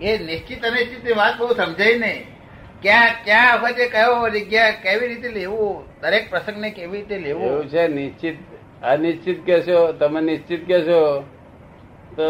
[0.00, 2.22] એ નિશ્ચિત અનિશ્ચિતની વાત બહુ સમજાય નહીં.
[2.82, 7.46] ક્યાં ક્યાં વખતે કયો જગ્યા કેવી રીતે લેવું દરેક પ્રસંગને કેવી રીતે લેવું?
[7.46, 8.36] એવું છે નિશ્ચિત
[8.84, 11.00] અનિશ્ચિત કેશો તમે નિશ્ચિત કેશો
[12.16, 12.26] તો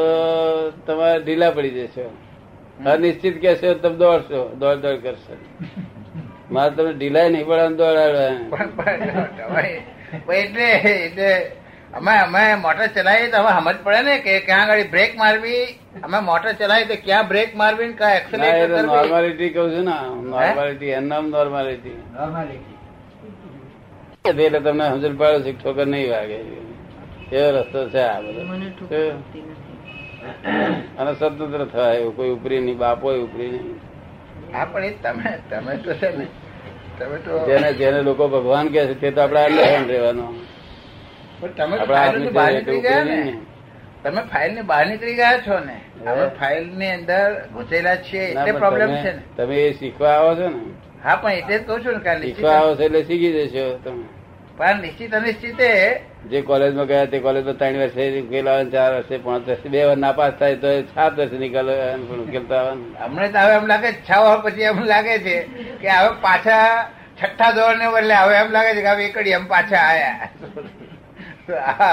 [0.86, 2.06] તમારે ઢીલા પડી જશો.
[2.86, 5.34] અનિશ્ચિત કેશો તમે દોડશો દોડ દોડ કરશો.
[6.50, 8.30] મારે તમે ઢીલા નહીં પડે દોડાડવા
[10.34, 11.30] એટલે એટલે
[11.92, 15.64] અમે અમે મોટર ચલાવીએ તો હવે સમજ પડે ને કે ક્યાં આગળ બ્રેક મારવી
[16.02, 19.98] અમે મોટર ચલાવીએ તો ક્યાં બ્રેક મારવી ને ક્યાં એક્સેલેટર નોર્માલિટી કહું છું ને
[20.30, 22.73] નોર્માલિટી એનું નોર્માલિટી નોર્માલિટી
[24.24, 26.38] એટલે તમને સમજણ પાડો છે કે ઠોકર નહીં વાગે.
[27.30, 28.42] એવો રસ્તો છે આ બધો.
[30.98, 33.76] અને સ્વતંત્ર થાય એવું કોઈ ઉપરી નહીં બાપો ઉપરી નહીં.
[34.52, 36.26] હા પણ એ તમે તમે તો છે ને
[36.98, 40.26] તમે તો જેને જેને લોકો ભગવાન કહે છે તે તો આપણે અંડરહેન્ડ રહેવાનો.
[41.40, 43.18] પણ તમે તો આપણા ફાઇલની બહાર નીકળી ગયા ને.
[44.04, 45.76] તમે ફાઇલની બહાર નીકળી ગયા છો ને.
[46.06, 49.22] આપણે ફાઇલની અંદર ઘૂસેલા છીએ એટલે પ્રોબ્લેમ છે ને.
[49.36, 50.62] તમે એ શીખવા આવો છો ને.
[51.04, 54.04] હા પણ એટલે જ કહું છું ને કાલે શીખવા આવો છો એટલે શીખી જશો તમે.
[54.58, 55.60] પણ નિશ્ચિત અનિશ્ચિત
[56.32, 59.96] જે કોલેજમાં ગયા તે કોલેજમાં ત્રણ વર્ષે ઉકેલા આવે ચાર વર્ષે પાંચ વર્ષે બે વાર
[60.04, 61.70] નાપાસ થાય તો સાત વર્ષે નિકાલ
[62.02, 62.84] પણ ઉકેલતા આવે ને.
[63.00, 65.36] હમણાં તો હવે એમ લાગે છે, વર્ષ પછી એમ લાગે છે
[65.82, 66.68] કે હવે પાછા
[67.18, 70.28] છઠ્ઠા ધોરણ ને બદલે હવે એમ લાગે છે કે હવે એકડી એમ પાછા આયા.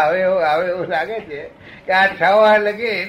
[0.03, 1.41] હવે એવું હવે એવું લાગે છે
[1.87, 2.99] કે આ છ વાર લગી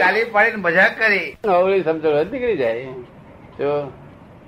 [0.00, 1.26] ચાલી પાડીને મજાક કરી.
[1.44, 2.92] નવરી સમજણ નીકળી જાય.
[3.58, 3.70] તો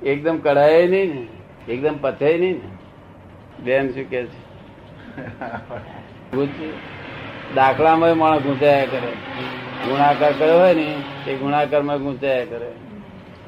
[0.02, 1.26] એકદમ કઢાય નહીં ને
[1.72, 2.70] એકદમ પથે નહીં ને.
[3.62, 4.40] બેન શું કે છે?
[7.54, 9.12] દાખલામાં માણસ ગુંચાયા કરે.
[9.88, 12.72] ગુણાકાર કર્યો હોય ને એ ગુણાકારમાં ગુંચાયા કરે.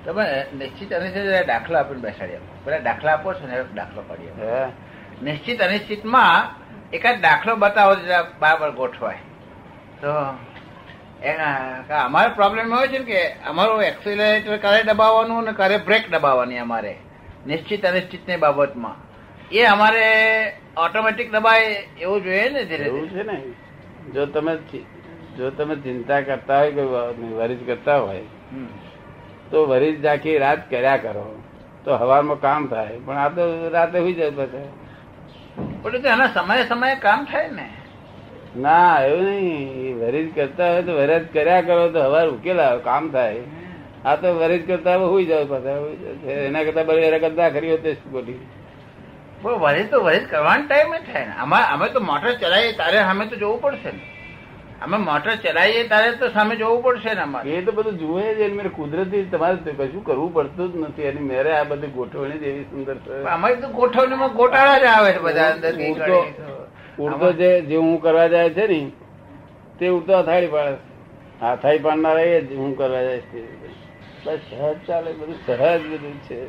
[0.04, 2.32] તમે નિશ્ચિત અનિશ્ચિત દાખલા આપીને બેસાડી
[2.64, 4.44] પેલા દાખલા આપો છો ને દાખલો પાડી આપો.
[4.44, 4.66] હે.
[5.24, 6.50] નિશ્ચિત અનિશ્ચિતમાં
[6.90, 9.16] એકાદ દાખલો બતાવો જરા બરાબર ગોઠવાય.
[10.00, 10.08] તો
[11.24, 16.92] એના અમારે પ્રોબ્લેમ એવો છે કે અમારું એક્સિલરેટર કરે દબાવવાનું અને કરે બ્રેક દબાવવાની અમારે
[17.46, 18.96] નિશ્ચિત અનિશ્ચિતની બાબતમાં.
[19.52, 20.06] એ અમારે
[20.76, 21.68] ઓટોમેટિક દબાય
[22.00, 23.36] એવું જોઈએ ને ધીરે એવું છે ને?
[24.14, 24.52] જો તમે
[25.36, 26.82] જો તમે ચિંતા કરતા હોય કે
[27.38, 28.24] વરિજ કરતા હોય
[29.50, 31.26] તો વરિજ આખી રાત કર્યા કરો.
[31.84, 34.68] તો હવારમાં કામ થાય પણ આ તો રાતે હોઈ જાય પછી
[35.82, 37.66] પણ એના સમયે સમયે કામ થાય ને.
[38.62, 39.98] ના એવું નહીં.
[40.00, 43.42] વરિજ કરતા હોય તો વરજ કર્યા કરો તો હવાર ઉકેલા કામ થાય.
[44.04, 45.76] આ તો વરિજ કરતા હોય જાય પાછા
[46.48, 48.40] એના કરતા બરાબર એના કરતા ખરી હોતે ખોટી
[49.42, 51.34] પણ વરિજ તો વરિજ કરવાનો ટાઈમ જ થાય ને.
[51.44, 54.02] અમારે અમે તો મોટર ચલાવીએ તારે સામે તો જોવું પડશે ને.
[54.84, 57.50] અમે મોટર ચલાવીએ તારે તો સામે જોવું પડશે ને અમારે.
[57.58, 61.08] એ તો બધું જુએ જ એટલે મેરે કુદરતી તમારે કશું કરવું પડતું જ નથી.
[61.10, 63.24] એની મેરે આ બધી ગોઠવણી જ એવી સુંદર છે.
[63.38, 65.72] અમારી તો ગોઠવણીમાં ગોટાળા જ આવે છે બધા અંદર
[66.98, 68.92] ઉડતો જે જે હું કરવા જાય છે ને,
[69.78, 70.76] તે ઉડતો અથાળી પાડે.
[71.40, 73.66] હાથાઈ પાડનારા એ જ હું કરવા જાય છે.
[74.24, 76.46] બસ સહજ ચાલે, બધું સહજ બધું છે.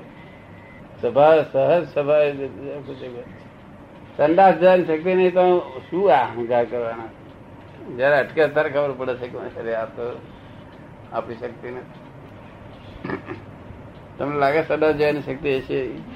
[1.01, 3.21] સભા, સહજ સભા છે.
[4.17, 7.09] સંડાસ જવાની શક્તિ નહીં, તો શું આ અહંકાર કરવાના?
[7.95, 10.19] જયારે અટકે ત્યારે ખબર પડે છે કે અરે આ તો
[11.13, 12.05] આપણી શક્તિ નથી.
[14.17, 16.14] તમને લાગે સંડાસ જવાની શક્તિ હશે?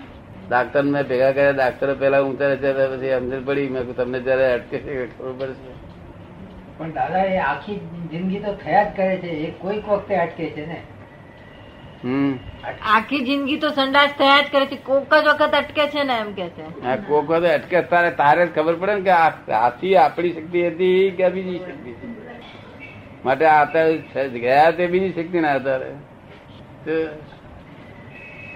[0.49, 3.67] ડાક્ટર મેં ભેગા કર્યા ડાક્ટરો પેલા ઊંચા ત્યારે પછી સમજણ પડી.
[3.67, 5.73] મેં તમને જયારે અટકે છે ખબર પડશે.
[6.77, 7.75] પણ દાદા એ આખી
[8.11, 9.27] જિંદગી તો થયા જ કરે છે.
[9.27, 10.81] એ કોઈક વખતે અટકે છે ને.
[12.03, 12.39] હમ.
[12.85, 14.75] આખી જિંદગી તો સંડાસ થયા જ કરે છે.
[14.75, 16.97] કોક જ વખત અટકે છે ને એમ કે છે.
[17.07, 19.31] કોક વખત અટકે તારે તારે જ ખબર પડે ને કે આ
[19.65, 21.95] આથી આપણી શક્તિ હતી કે બીજી શક્તિ
[23.25, 23.65] માટે આ
[24.33, 25.71] ગયા તે બીજી શક્તિ ના તો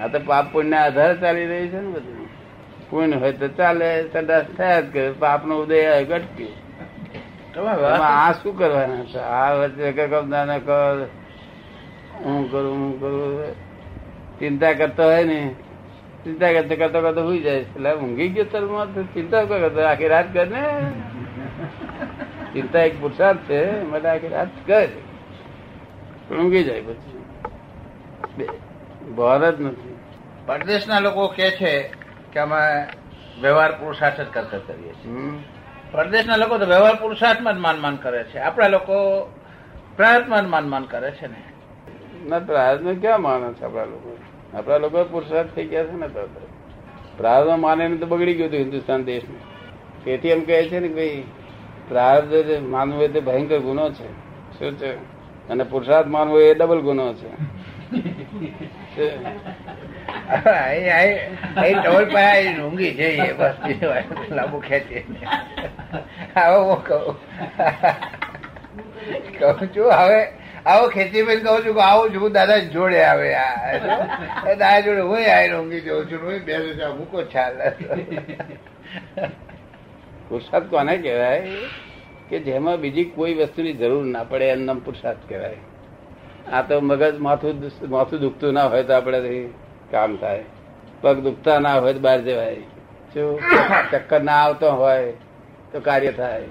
[0.04, 2.28] આ તો પાપ પુણ્ય આધારે ચાલી રહી છે ને બધું.
[2.89, 6.06] પુણ્ય હોય તો ચાલે સંડાસ થયા જ કરે પાપ નો ઉદય
[7.58, 9.20] વાત- આ શું કરવાના છે?
[9.20, 11.08] આ વચ્ચે કે ના કર
[12.26, 13.54] હું કરું હું કરું.
[14.39, 15.56] ચિંતા કરતો હોય ને
[16.24, 17.56] ચિંતા કરતો કરતો કરતો હોઈ જાય.
[17.56, 19.82] એટલે ઊંઘી ગયો તરમાં તો ચિંતા કરતો?
[19.82, 20.92] આખી રાત કર ને.
[22.54, 24.88] ચિંતા એક પુરુષાર્થ છે માટે આખી રાત કર.
[26.32, 27.24] ઊંઘી જાય પછી.
[28.38, 29.92] બે- ભાર જ નથી.
[30.47, 31.89] પરદેશના લોકો કે છે
[32.34, 32.88] કે અમે
[33.41, 35.43] વ્યવહાર પુરુષાર્થ જ કરતા કરીએ છીએ.
[35.91, 38.39] પરદેશના લોકો તો વ્યવહાર પુરુષાર્થમાં જ માન માન કરે છે.
[38.39, 39.29] આપણા લોકો
[39.97, 41.41] પ્રયત્નમાં જ માન માન કરે છે ને.
[42.29, 44.17] ના પ્રાર્થનો ક્યાં માને છે આપણા લોકો?
[44.58, 46.29] આપણા લોકો પુરુષાર્થ થઈ ગયા છે ને તરત
[47.17, 49.41] પ્રાર્થ માને ને તો બગડી ગયું હતું હિન્દુસ્તાન દેશનું.
[50.03, 51.23] તેથી એમ કહે છે ને કે ભાઈ
[51.89, 54.08] પ્રાર્થ માનવું એ તે ભયંકર ગુનો છે.
[54.60, 54.91] શું છે?
[55.49, 57.32] અને પુરુષાર્થ માનવો એ ડબલ ગુનો છે?
[60.13, 62.06] શું?
[62.13, 63.56] પાયા ઊંઘી છે જઈએ બસ
[64.32, 65.04] લાંબુ ખેંચી
[66.36, 67.15] આવો હું કહું.
[69.39, 70.19] કહું છું, હવે
[70.65, 73.78] આવો ખેતી બેન કહું છું આવું છું દાદા જોડે આવે આ.
[74.45, 76.54] દાદા જોડે હું આવીને ઊંઘી જઉં છું હું બે
[76.97, 77.56] મૂકો છાલ.
[80.30, 81.41] પુરુષાર્થ કોને કહેવાય?
[82.30, 85.60] કે જેમાં બીજી કોઈ વસ્તુની જરૂર ના પડે એમના પુરુષાર્થ કહેવાય.
[86.54, 87.56] આ તો મગજ માથું
[87.89, 89.49] માથું દુખતું ના હોય તો આપણે
[89.93, 90.43] કામ થાય.
[91.01, 92.56] પગ દુખતા ના હોય તો બહાર જવાય.
[93.13, 93.39] શું
[93.91, 95.13] ચક્કર ના આવતો હોય
[95.71, 96.43] તો કાર્ય થાય.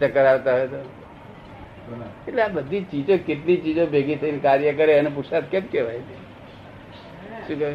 [0.00, 0.76] ચક્કર આવતા હોય તો.
[2.28, 5.98] એટલે આ બધી ચીજો, કેટલી ચીજો ભેગી થઈને કાર્ય કરે, એને પુરસાદ કેમ કહેવાય?
[7.46, 7.70] શું કહે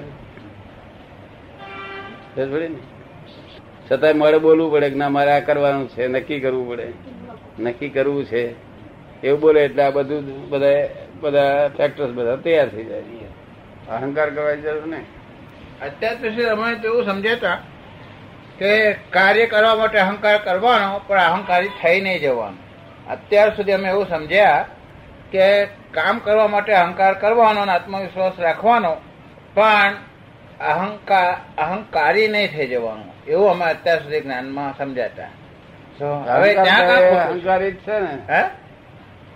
[2.67, 2.79] ને?
[3.91, 6.87] છતાંય મારે બોલવું પડે કે ના, મારે આ કરવાનું છે, નક્કી કરવું પડે.
[7.59, 8.43] નક્કી કરવું છે.
[9.23, 10.89] એવું બોલે એટલે આ બધું, બધા
[11.21, 13.18] બધા ફેક્ટર્સ બધા તૈયાર થઈ જાય.
[13.91, 15.06] અહંકાર કરવાની જરૂર નહીં
[15.86, 17.58] અત્યાર સુધી અમે એવું સમજાતા
[18.60, 22.60] કે કાર્ય કરવા માટે અહંકાર કરવાનો પણ અહંકારી થઈ નહીં જવાનું.
[23.10, 24.65] અત્યાર સુધી અમે એવું સમજ્યા
[25.32, 28.93] કે કામ કરવા માટે અહંકાર કરવાનો અને આત્મવિશ્વાસ રાખવાનો
[29.54, 29.93] પણ
[30.60, 33.12] અહંકાર અહંકારી નહીં થઈ જવાનું.
[33.28, 35.32] એવું અમે અત્યાર સુધી જ્ઞાનમાં સમજાતા
[36.25, 36.56] હવે
[37.19, 38.13] અહંકારી જ છે ને?
[38.30, 38.41] હે?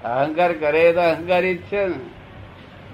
[0.06, 1.96] અહંકાર કરે તો અહંકારી જ છે ને?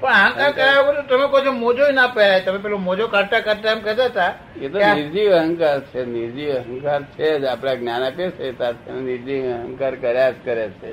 [0.01, 2.41] પણ અહંકાર કર્યા વગર તમે કહો છો મોજો ના પહેરાય.
[2.41, 7.01] તમે પેલો મોજો કાઢતા કાઢતા એમ કહેતા હતા એ તો નિર્જીવ અહંકાર છે નિર્જીવ અહંકાર
[7.03, 7.45] છે જ.
[7.45, 10.91] આપણા જ્ઞાન આપે છે ત્યારથી નિર્જીવ અહંકાર કર્યા જ કરે છે.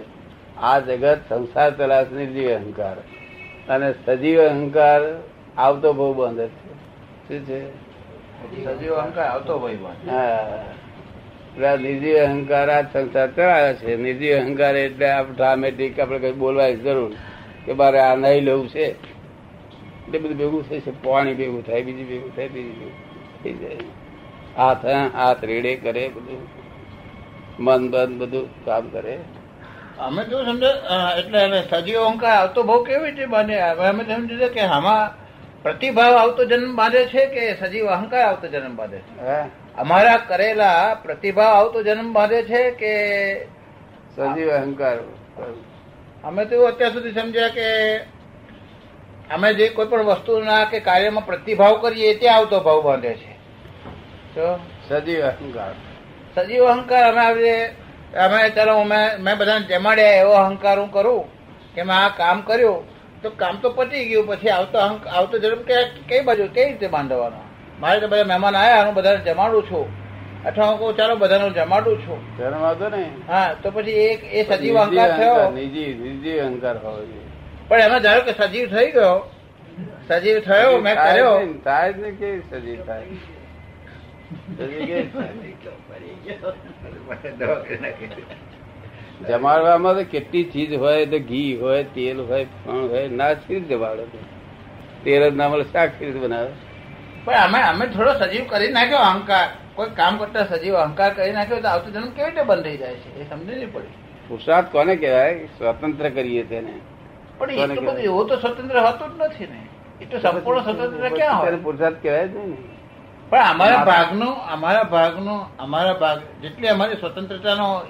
[0.57, 2.97] આ જગત સંસાર તલાશ નિર્જીવ અહંકાર.
[3.69, 5.01] અને સજીવ અહંકાર
[5.59, 6.75] આવતો બહુ બંધ છે.
[7.29, 7.61] શું છે?
[8.65, 11.77] સજીવ અહંકાર આવતો ભાઈ બંધ હા.
[11.77, 13.97] નિર્જીવ અહંકાર આ સંસાર ચલાવે છે.
[13.97, 17.13] નિર્જીવ અહંકાર એટલે આપણે ડ્રામેટિક આપણે કઈ બોલવાની જરૂર
[17.67, 18.85] કે મારે આ નહીં લેવું છે.
[18.85, 21.03] એટલે બધું ભેગું થાય છે.
[21.03, 23.77] પાણી ભેગું થાય બીજું ભેગું થાય બીજું ભેગું થઈ જાય.
[24.57, 26.47] હાથ હાથ રેડે કરે બધું.
[27.61, 29.19] મન બન બધું કામ કરે.
[29.99, 30.67] અમે તો સમજો
[31.19, 35.15] એટલે અમે સજીવ અહંકાર આવતો ભાવ કેવી રીતે બને અમે સમજી કે આમાં
[35.63, 39.41] પ્રતિભાવ આવતો જન્મ બાંધે છે કે સજીવ અહંકાર આવતો જન્મ બાંધે છે?
[39.77, 42.93] અમારા કરેલા પ્રતિભાવ આવતો જન્મ બાંધે છે કે
[44.17, 44.97] સજીવ અહંકાર
[46.27, 47.67] અમે તો અત્યાર સુધી સમજ્યા કે
[49.35, 53.33] અમે જે કોઈ પણ વસ્તુના કે કાર્યમાં પ્રતિભાવ કરીએ ત્યાં આવતો ભાવ બાંધે છે.
[54.35, 54.47] તો
[54.89, 55.75] સજીવ અહંકાર.
[56.35, 57.53] સજીવ અહંકાર અમે આવી
[58.25, 61.25] અમે ચાલો મેં મેં બધાને જમાડ્યા એવો અહંકાર હું કરું
[61.75, 62.83] કે મેં આ કામ કર્યું
[63.23, 65.77] તો કામ તો પતી ગયું પછી આવતો આવતો જરૂર કે
[66.09, 67.41] કઈ બાજુ કઈ રીતે બાંધવાનો?
[67.81, 70.06] મારે તો બધા મહેમાન આવ્યા હું બધાને જમાડું છું.
[70.47, 72.19] અથવા હું કહું ચાલો બધાનો જમાડું છું.
[72.39, 75.51] ધર્મ વાંધો ને હા તો પછી એક એ સજીવ અહંકાર થયો.
[75.51, 77.27] નિજી નિજી અહંકાર હોવો જોઈએ.
[77.69, 79.29] પણ એમાં ધારો કે સજીવ થઈ ગયો
[80.09, 81.41] સજીવ થયો મેં કર્યો.
[81.65, 83.07] થાય જ નહીં, કેવી સજીવ થાય?
[89.29, 94.05] જમાડવામાં તો કેટલી ચીજ હોય તો ઘી હોય તેલ હોય ફણ હોય ના ખીર જમાડો
[95.05, 96.51] તેલ જ ના મળે શાક ખીર બનાવે?
[97.25, 99.49] પણ અમે અમે થોડો સજીવ કરી નાખ્યો અહંકાર.
[99.77, 102.95] કોઈ કામ કરતા સજીવ અહંકાર કરી નાખ્યો તો આવતો જન્મ કેવી રીતે બંધ થઈ જાય
[102.95, 103.21] છે?
[103.21, 103.95] એ સમજી નહીં પડી.
[104.29, 105.49] પુરુષાર્થ કોને કહેવાય?
[105.59, 106.75] સ્વતંત્ર કરીએ તેને.
[107.39, 109.61] પણ એ તો બધું એવો તો સ્વતંત્ર હતો જ નથી ને.
[110.01, 111.57] એ તો સંપૂર્ણ સ્વતંત્ર ક્યાં હોય?
[111.57, 112.57] પુરુષાર્થ કહેવાય છે ને.
[113.31, 117.83] પણ અમારા ભાગનો અમારા ભાગનો અમારા ભાગ જેટલી અમારી સ્વતંત્રતાનો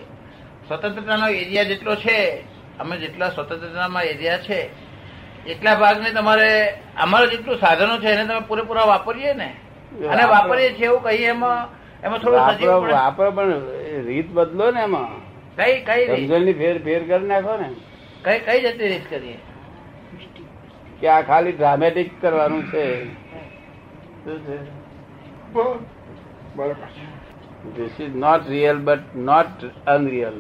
[0.68, 2.44] સ્વતંત્રતાનો એરિયા જેટલો છે
[2.79, 4.70] અમે જેટલા સ્વતંત્રતામાં એરિયા છે
[5.46, 6.51] એટલા ભાગને તમારે
[6.96, 9.49] અમારા જેટલું સાધનો છે એને તમે પૂરેપૂરા વાપરીએ ને.
[10.12, 11.68] અને વાપરીએ છીએ એવું કહીએ એમાં
[12.05, 13.53] એમાં થોડું વાપરો વાપરો પણ
[14.07, 15.11] રીત બદલો ને એમાં.
[15.57, 17.69] કઈ કઈ સમજણની ફેર ફેર કરી નાખો ને.
[18.25, 19.39] કઈ કઈ જતી રીત કરીએ?
[21.01, 22.85] કે આ ખાલી ડ્રામેટિક કરવાનું છે.
[26.57, 26.77] બરાબર
[27.77, 30.39] this is not real but not unreal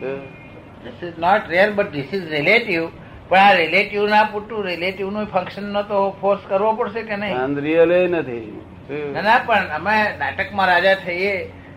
[0.00, 2.82] this is not real but this is relative
[3.28, 7.36] પણ આ રિલેટિવ ના પૂરતું રિલેટિવનું ફંક્શન નો તો ફોર્સ કરવો પડશે કે નહીં?
[7.38, 8.46] અનરિયલ એ નથી?
[8.90, 11.34] ના ના પણ અમે નાટકમાં રાજા થઈએ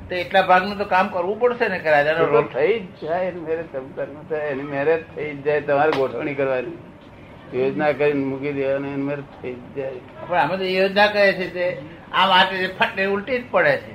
[0.09, 2.47] તો એટલા ભાગનું તો કામ કરવું પડશે ને કે રાજાનો રોલ.
[2.53, 6.77] થઈ જ જાય એની મેરેજ સંસ્કાર થાય એની મેરેજ થઈ જ જાય તમારે ગોઠવણી કરવાની.
[7.53, 9.99] યોજના કરીને મૂકી દેવાની એની મેરેજ થઈ જ જાય.
[10.27, 11.65] પણ અમે તો યોજના કહે છે તે
[12.13, 13.93] આ વાત એ ફટ ઉલટી જ પડે છે.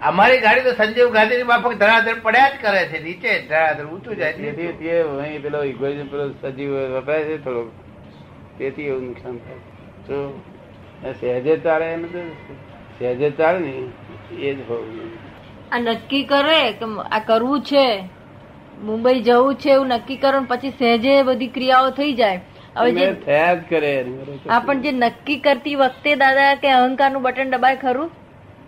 [0.00, 4.16] અમારી ગાડી તો સંજીવ ગાંધીની માફક ધડાધડ પડ્યા જ કરે છે નીચે જ ધડાધડ ઊંચું
[4.16, 4.52] જાય છે.
[4.52, 7.68] તેથી તે અહીં પેલો ઇગોઇઝમ પેલો સજીવ વપરાય છે થોડોક.
[8.58, 9.60] તેથી એવું નુકસાન થાય.
[10.10, 10.57] આ
[11.02, 12.06] સહેજે ચાલે એમ
[12.98, 13.72] સહેજે ચાલે ને
[14.42, 15.00] એ જ હોવું
[15.72, 18.02] આ નક્કી કરે કે આ કરવું છે.
[18.82, 22.40] મુંબઈ જવું છે એવું નક્કી કરો પછી સહેજે બધી ક્રિયાઓ થઈ જાય.
[22.76, 27.22] હવે જે થયા જ કરે એની આ પણ જે નક્કી કરતી વખતે દાદા કે અહંકારનું
[27.22, 28.10] બટન દબાય ખરું?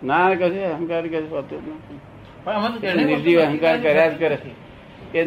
[0.03, 2.97] ના કશે અહંકાર કશું હોતું નથી.
[2.97, 4.37] તો નિર્જીવ અહંકાર કર્યા જ કરે.
[5.15, 5.23] એ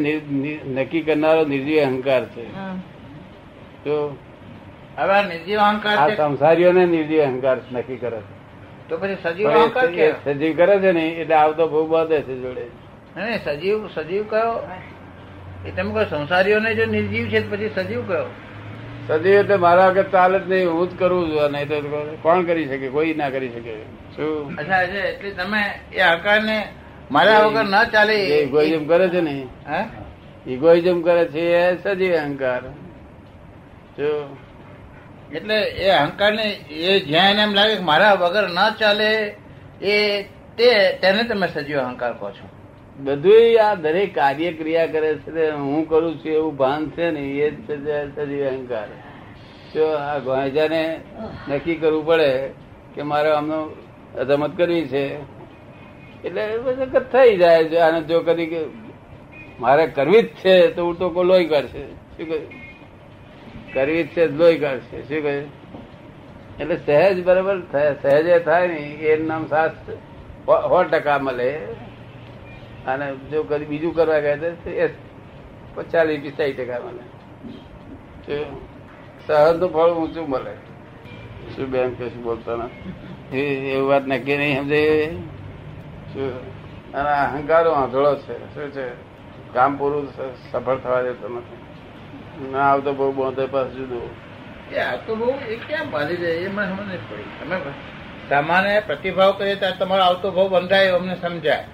[0.68, 2.56] નક્કી કરનારો નિર્જીવ અહંકાર છે.
[2.56, 4.08] હમ.
[4.96, 8.34] હવે નિર્જીવ અહંકાર સંસારીઓને નિર્જીવ અહંકાર નક્કી કરે છે.
[8.88, 12.66] તો પછી સજીવ અહંકાર કે સજીવ કરે છે ને એટલે આવતો બહુ બધે છે જોડે.
[13.16, 14.62] નહીં સજીવ સજીવ કયો?
[15.64, 18.26] એ તમે કહો સંસારીઓને જો નિર્જીવ છે પછી સજીવ કયો?
[19.08, 21.76] સજીવ એટલે મારા વગર ચાલે જ નહીં હું જ કરું છું નહીં તો
[22.22, 22.88] કોણ કરી શકે?
[22.88, 23.74] કોઈ ના કરી શકે.
[24.16, 24.58] શું?
[24.58, 26.56] અચ્છા એટલે તમે એ અહંકારને
[27.10, 29.46] મારા વગર ન ચાલે ઇગોઇઝમ કરે છે ને.
[29.68, 29.80] હે?
[30.46, 32.62] ઇગોઇઝમ કરે છે એ સજીવ અહંકાર.
[33.98, 34.10] જો
[35.34, 39.10] એટલે એ અહંકારને એ જ્યાં એને એમ લાગે કે મારા વગર ન ચાલે,
[39.82, 39.94] એ
[40.56, 40.68] તે,
[41.00, 42.46] તેને તમે સજીવ અહંકાર કહો છો.
[42.98, 47.50] બધું આ દરેક કાર્ય ક્રિયા કરે છે હું કરું છું એવું ભાન છે ને, એ
[47.50, 47.68] જ
[48.16, 48.88] સજીવ અહંકાર.
[49.74, 50.82] જો આ ગોંજાને
[51.48, 52.30] નક્કી કરવું પડે
[52.94, 53.58] કે મારે આમનો
[54.28, 55.04] રમત કરવી છે,
[56.24, 56.42] એટલે
[57.12, 57.78] થઈ જાય છે.
[57.86, 58.66] અને જો કદી
[59.60, 61.82] મારે કરવી જ છે, તો હું તો લોહી કરશે.
[62.14, 62.63] શું કહ્યું
[63.74, 64.98] કરવી છે લોહી કાઢશે.
[65.08, 65.36] શું કહે?
[66.60, 67.56] એટલે સહેજ બરાબર
[68.02, 69.72] સહેજે થાય ને, એ નામ સાસ
[70.46, 71.50] સો ટકા મળે.
[72.86, 74.88] અને જો કદી બીજું કરવા ગયા તો એ
[75.92, 77.04] ચાલીસ પિસ્તાલીસ ટકા મળે
[79.26, 80.54] સહજનું ફળ ઊંચું મળે.
[81.56, 82.68] શું બેન કશું બોલતા ના?
[83.36, 84.80] એવું વાત નક્કી નહીં સમજે
[86.12, 86.32] શું?
[86.94, 88.36] અને અહંકારો આંધળો છે.
[88.54, 88.86] શું છે?
[89.54, 90.04] કામ પૂરું
[90.52, 91.63] સફળ થવા દેતો નથી.
[92.52, 94.24] ના આવતો બહુ બોંધે પાસ જુદું.
[94.78, 97.22] આ તો બહુ, એ કેમ બાંધી જાય એ મને સમજ પડી.
[97.40, 97.60] તમે
[98.28, 101.64] સામાન્ય પ્રતિભાવ કરીએ ત્યારે તમારો આવતો ભાવ બંધાય, અમને સમજાય.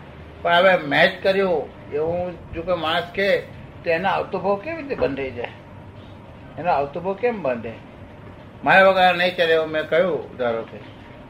[0.43, 1.69] પણ હવે મેચ કર્યું.
[1.93, 3.41] એવું જો કોઈ માણસ કે,
[3.85, 5.49] તો એનો આવતો ભાવ કેવી રીતે બંધાઈ જાય?
[6.59, 7.73] એનો આવતો ભાવ કેમ બંધે
[8.65, 10.79] મારા વગર નહીં ચાલે એવું મેં કહ્યું, ધારો કે.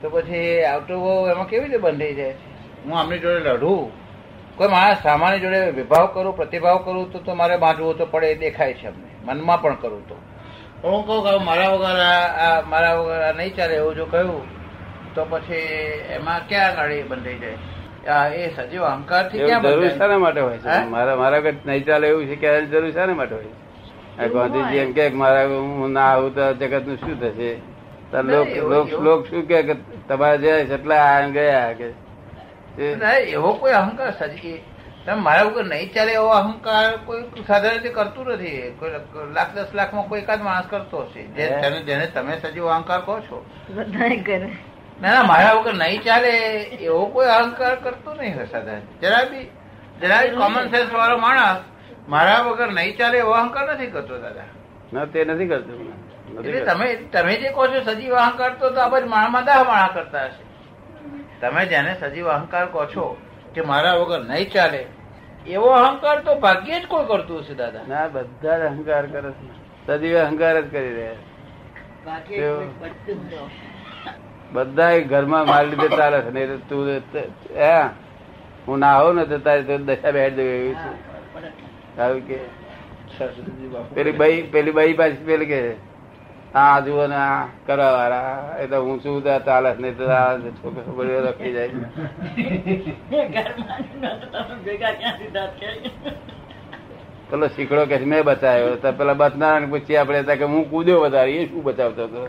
[0.02, 2.34] તો પછી આવતો ભાવ એમાં કેવી રીતે બંધાઈ જાય?
[2.84, 3.92] હું આમની જોડે લડું?
[4.56, 8.38] કોઈ માણસ સામાન્ય જોડે વિભાવ કરું, પ્રતિભાવ કરું, તો તો મારે બાંધવું તો પડે, એ
[8.38, 9.09] દેખાય છે અમને.
[9.24, 10.16] મનમાં પણ કરું તો.
[10.84, 14.42] હું કહું કે મારા વગર આ- મારા વગર નહીં ચાલે એવું જો કહ્યું
[15.14, 15.64] તો પછી
[16.10, 17.58] એમાં ક્યાં ગાડી બંધાઈ જાય?
[18.10, 20.84] આ એ સજીવ અહંકારથી ક્યાં જરૂર શાના માટે હોય છે?
[20.86, 23.48] મારા મારા વખત નહીં ચાલે એવું છે કે આની જરૂર શાના માટે હોય
[24.18, 24.28] છે?
[24.28, 27.50] ગાંધીજી એમ કે મારા હું ના આવું તો જગતનું શું થશે?
[29.00, 29.56] લોક શું કે
[30.08, 31.88] તમારા જે છે એટલા આ ગયા કે
[33.28, 34.58] એવો કોઈ અહંકાર સજી
[35.06, 38.76] તમે મારા વગર નહીં ચાલે એવો અહંકાર કોઈ સાધારણ રીતે કરતું નથી.
[38.78, 38.90] કોઈ
[39.32, 41.22] લાખ દસ લાખમાં કોઈ એકાદ માણસ કરતો હશે.
[41.22, 43.46] જેને- જેને તમે સજીવ અહંકાર કહો છો.
[45.02, 49.50] ના ના મારા વગર નહીં ચાલે એવો કોઈ અહંકાર કરતો નહીં હોય સાધારણ જરા બી
[50.00, 51.60] જરા બી કોમન સેન્સ વાળો માણસ
[52.08, 54.42] મારા વગર નહીં ચાલે એવો અહંકાર નથી કરતો દાદા.
[54.92, 55.72] ના તે નથી કરતો.
[56.42, 60.24] એટલે તમે તમે જે કહો છો સજીવ અહંકાર તો આ બધા માણમાં દાહ માણા કરતા
[60.24, 60.44] હશે.
[61.40, 63.16] તમે જેને સજીવ અહંકાર કહો છો
[63.54, 64.80] કે મારા વગર નહીં ચાલે
[65.46, 67.82] એવો અહંકાર તો ભાગ્યે જ કોઈ કરતું હશે દાદા.
[67.88, 69.48] ના બધા જ અહંકાર કરે છે.
[69.86, 71.16] સજીવ અહંકાર જ કરી રહ્યા
[74.52, 76.88] બધા ઘરમાં મારી લીધે ચાલે છે નહીં તું
[77.56, 77.72] હે
[78.66, 80.74] હું ના આવું ને તો તારી તો દશા બેઠ જવું એવી
[82.20, 82.38] છે.
[82.38, 82.38] કે.
[83.94, 85.60] પેલી બાઈ પેલી બાઈ પાછી પેલી કે
[86.54, 90.82] હા જુઓ ને આ કરવા વાળા એ તો હું શું ચાલે નહીં તો આ છોકરો
[90.84, 91.74] છોકરીઓ રખી જાય
[97.30, 101.48] પેલો શીખડો કે મેં બચાવ્યો તો પેલા બચનારા પૂછીએ આપણે કે હું કૂદ્યો વધારે એ
[101.48, 102.22] શું બચાવતો હતો?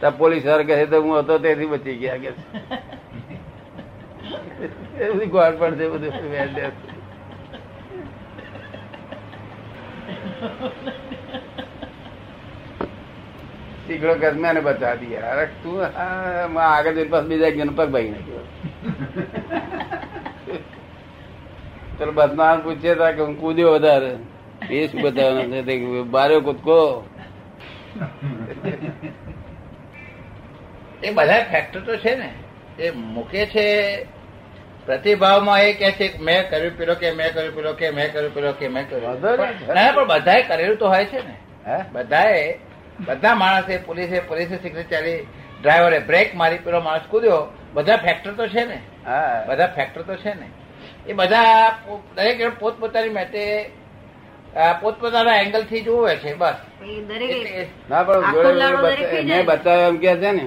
[0.00, 2.18] તો પોલીસ સર કહે તો હું હતો તેથી બચી ગયા.
[2.18, 2.30] કે
[5.00, 6.48] એવું ગોળ છે બધું વેર
[13.86, 13.94] દે.
[13.94, 14.60] શીખડો કે છે, મેં એને
[14.96, 15.84] દિયા અરે તું
[16.60, 18.42] આગળ જઈને પાછું બીજા પગ ભાઈ નાખ્યો.
[21.98, 24.16] ચલો બદનામ પૂછે તા કે હું કૂદ્યો વધારે.
[24.70, 26.02] એ શું બતાવવાનું છે?
[26.02, 27.08] બારે કૂદકો.
[31.02, 32.30] એ બધા ફેક્ટર તો છે ને.
[32.78, 33.66] એ મૂકે છે
[34.86, 38.34] પ્રતિભાવમાં એ કે છે કે મેં કર્યું પેલો કે મેં કર્યું પેલો કે મેં કર્યું
[38.34, 39.20] પેલો કે મેં કર્યું.
[39.74, 41.36] ના પણ બધાએ કરેલું તો હોય છે ને.
[41.66, 41.84] હે?
[41.92, 42.58] બધાએ
[43.00, 45.26] બધા માણસે પોલીસે પોલીસે સિગ્નલ ચાલી
[45.62, 47.46] ડ્રાઈવરે બ્રેક મારી પેલો માણસ કૂદ્યો.
[47.74, 48.78] બધા ફેક્ટર તો છે ને.
[49.48, 50.48] બધા ફેક્ટર તો છે ને.
[51.06, 51.78] એ બધા
[52.16, 53.70] દરેક પોતપોતાની મેતે
[54.80, 56.54] પોતપોતાના એંગલથી જોવે છે બસ.
[56.82, 58.20] એ દરેક એટલે ના પણ
[59.24, 59.46] મેં.
[59.46, 60.44] બતાવ્યો એમ કે છે ને.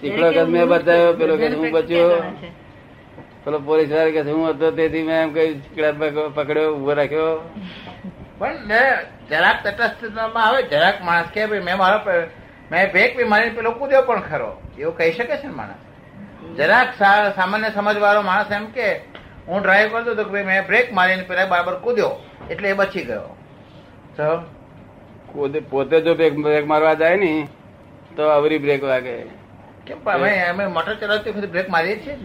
[0.00, 2.10] શીખડો કે મેં બતાવ્યો પેલો કે હું બચ્યો.
[3.44, 5.52] પેલો પોલીસવાળા કે હું હતો તેથી મેં એમ કઈ
[6.34, 7.32] પકડ્યો ઊભો રાખ્યો.
[8.38, 8.80] પણ ને
[9.30, 11.98] જરાક તટસ્થમાં આવે જરાક માણસ કે ભાઈ મેં મારો
[12.70, 14.50] મેં બ્રેક બી મારીને પેલો કૂદ્યો પણ ખરો.
[14.78, 15.80] એવું કહી શકે છે ને માણસ?
[16.58, 16.88] જરાક
[17.36, 18.88] સામાન્ય સમજવાળો માણસ એમ કે
[19.48, 22.12] હું ડ્રાઈવ કરતો હતો કે ભાઈ મેં બ્રેક મારીને પેલા બરાબર કૂદ્યો
[22.50, 23.30] એટલે એ બચી ગયો.
[24.16, 24.28] તો?
[25.32, 27.32] પોતે પોતે જો બ્રેક બ્રેક મારવા જાય ને
[28.16, 29.16] તો અવરી બ્રેક વાગે.
[29.86, 29.98] કેમ
[30.50, 32.16] અમે મોટર ચલાવતી બ્રેક મારીએ છીએ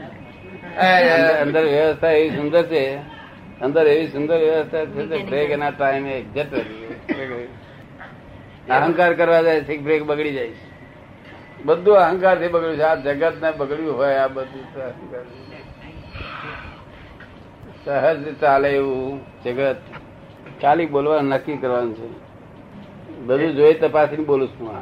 [1.41, 2.83] અંદર વ્યવસ્થા એવી સુંદર છે.
[3.61, 6.53] અંદર એવી સુંદર વ્યવસ્થા છે કે બ્રેક એના ટાઈમે એક્ઝેક્ટ
[8.69, 10.47] અહંકાર કરવા જાય છે બ્રેક બગડી જાય.
[10.47, 10.71] છે
[11.63, 12.81] બધું અહંકારથી બગડ્યું છે.
[12.81, 15.23] આ જગત ને બગડ્યું હોય આ બધું અહંકાર.
[17.85, 19.75] સહજ ચાલે એવું જગત.
[20.61, 22.09] ચાલી બોલવાનું નક્કી કરવાનું છે.
[23.17, 24.81] બધું જોઈ તપાસીને બોલું છું આ.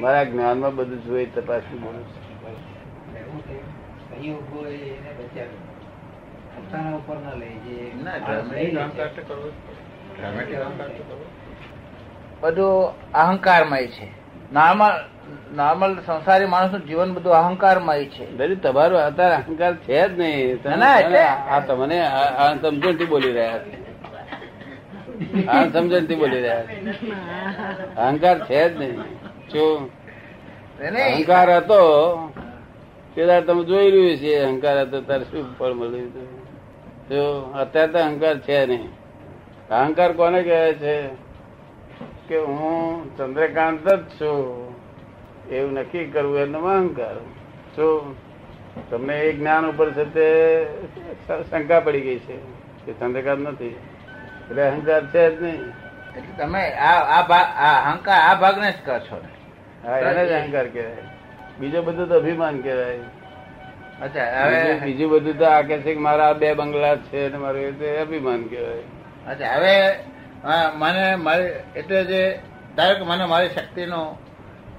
[0.00, 2.24] મારા જ્ઞાનમાં બધું જોઈ તપાસીને બોલું છું
[4.10, 5.74] કયું કોઈ એને બચાવ્યું
[6.64, 8.18] પોતાના ઉપર ના લઈ જે ના.
[12.42, 14.06] બધું અહંકારમય છે.
[14.52, 14.94] નોર્મલ
[15.52, 18.36] નોર્મલ સંસારી માણસનું જીવન બધું અહંકારમય છે.
[18.36, 20.68] દરેક તમારો અત્યારે અહંકાર છે જ નહીં.
[21.50, 23.76] આ તમને આ આ સમજણથી બોલી રહ્યા છે.
[25.48, 26.74] આ સમજણથી બોલી રહ્યા છે.
[27.96, 28.96] અહંકાર છે જ નહીં.
[29.52, 29.90] શું
[30.96, 31.80] અહંકાર હતો
[33.14, 36.43] પેલા તમે જોઈ રહ્યું છે અહંકાર હતો તારે શું ફળ મળ્યું
[37.10, 38.88] જો અત્યારે તો અહંકાર છે નહીં.
[39.68, 41.08] અહંકાર કોને કહેવાય છે?
[42.28, 44.74] કે હું ચંદ્રકાંત જ છું.
[45.50, 47.16] એવું નક્કી કરવું એનો અહંકાર.
[47.76, 48.14] શું
[48.90, 50.66] તમને એ જ્ઞાન ઉપર છે તે
[51.50, 52.36] શંકા પડી ગઈ છે
[52.84, 53.66] કે ચંદ્રકાંત નથી.
[54.50, 55.62] એટલે અહંકાર છે જ નહીં.
[56.16, 59.28] એટલે તમે આ આ ભાગ આ અહંકાર આ ભાગને જ કહો છો ને.
[59.88, 60.96] હા એને જ અહંકાર કહેવાય.
[61.60, 62.98] બીજો બધું તો અભિમાન કહેવાય.
[64.00, 67.88] હવે બીજું બધું તો આ કે છે કે મારા બે બંગલા છે અને મારું એટલે
[68.00, 68.84] અભિમાન કહેવાય.
[69.30, 69.74] અચ્છા હવે
[70.74, 72.22] મને મારી એટલે જે
[72.76, 74.02] ધારો કે મને મારી શક્તિનો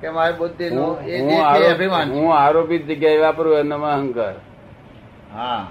[0.02, 4.36] કે મારી બુદ્ધિનો એ જે અભિમાન હું આરોપિત જગ્યાએ વાપરું એનામાં અહંકાર.
[5.34, 5.64] હા.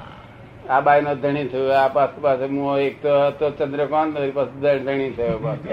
[0.68, 5.12] આ બાઈ નો ધણી થયો આ પાસે પાસે હું એક તો હતો ચંદ્રકાંત પાસે ધણી
[5.16, 5.68] થયો પાસે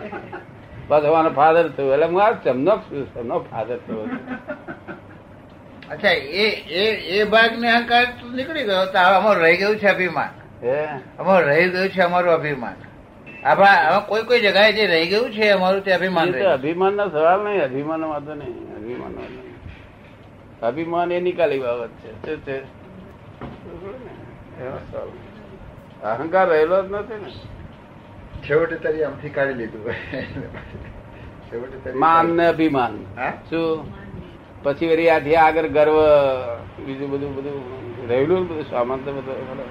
[0.88, 1.92] પાછો મારો ફાધર થયો.
[1.94, 2.74] એટલે હું આ ચમનો
[3.14, 4.04] ચમનો ફાધર થયો.
[5.92, 8.86] અચ્છા એ એ એ ભાગને અહંકાર તો નીકળી ગયો.
[8.86, 10.28] તો અમારું રહી ગયું છે અભિમાન.
[10.66, 10.86] હે?
[11.18, 12.74] અમારું રહી ગયું છે અમારું અભિમાન.
[13.44, 17.44] આપણા કોઈ કોઈ જગ્યાએ જે રહી ગયું છે અમારું તે અભિમાન તો અભિમાન નો સવાલ
[17.44, 19.54] નહીં અભિમાન વાંધો નહીં અભિમાન નો નહીં.
[20.60, 22.26] અભિમાન એ નિકાલી બાબત છે.
[22.46, 22.62] નહીં.
[26.02, 27.30] અહંકાર રહેલો જ નથી ને.
[28.50, 29.92] છેવટે તારી આમથી કાઢી લીધું.
[31.52, 33.04] છેવટે માન ને અભિમાન.
[33.50, 34.01] શું?
[34.62, 35.96] પછી વળી આથી આગળ ગર્વ
[36.86, 37.62] બીજું બધું બધું
[38.08, 39.70] રહેલું બધું સામાન તો બધું.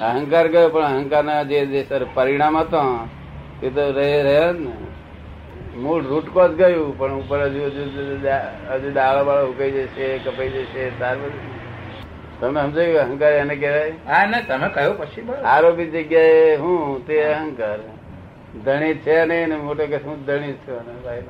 [0.00, 2.82] અહંકાર ગયો પણ અહંકારના જે જે સર પરિણામ હતો
[3.60, 4.72] તે તો રહે રહે જ ને.
[5.76, 7.82] મૂળ રૂટકો જ ગયું પણ ઉપર હજુ હજુ
[8.70, 11.44] હજુ દાળો બાળો ઉકાઈ જશે કપાઈ જશે તાર બધું.
[12.40, 13.92] તમે સમજાયું અહંકાર એને કહેવાય?
[14.06, 15.28] હા ને તમે કહ્યું પછી.
[15.44, 17.78] આરોપી જગ્યાએ હું તે અહંકાર.
[18.64, 21.04] ધણી છે નહીં મોટો કે હું ધણી છું.
[21.04, 21.22] ભાઈ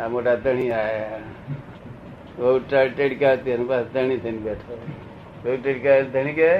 [0.00, 1.20] આ મોટા ધણી આયા
[2.38, 4.74] બહુ ટેડકા હતી અને બસ ધણી થઈને બેઠો.
[5.42, 6.50] બહુ ટેડકા ધણી કે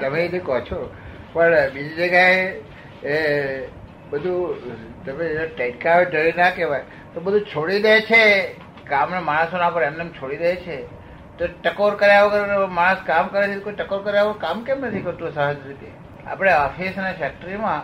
[0.00, 0.78] તમે જે કહો છો,
[1.32, 2.40] પણ બીજી જગ્યાએ
[3.06, 3.14] એ
[4.10, 4.40] બધું
[5.04, 8.22] તમે ટેટકાવે ડરી ના કહેવાય, તો બધું છોડી દે છે.
[8.90, 10.76] કામના માણસોના પર એમને છોડી દે છે.
[11.38, 15.06] તો ટકોર કર્યા વગર માણસ કામ કરે છે, કોઈ ટકોર કર્યા વગર કામ કેમ નથી
[15.06, 15.90] કરતું સહજ રીતે
[16.28, 17.82] આપણે ઓફિસ અને ફેક્ટરીમાં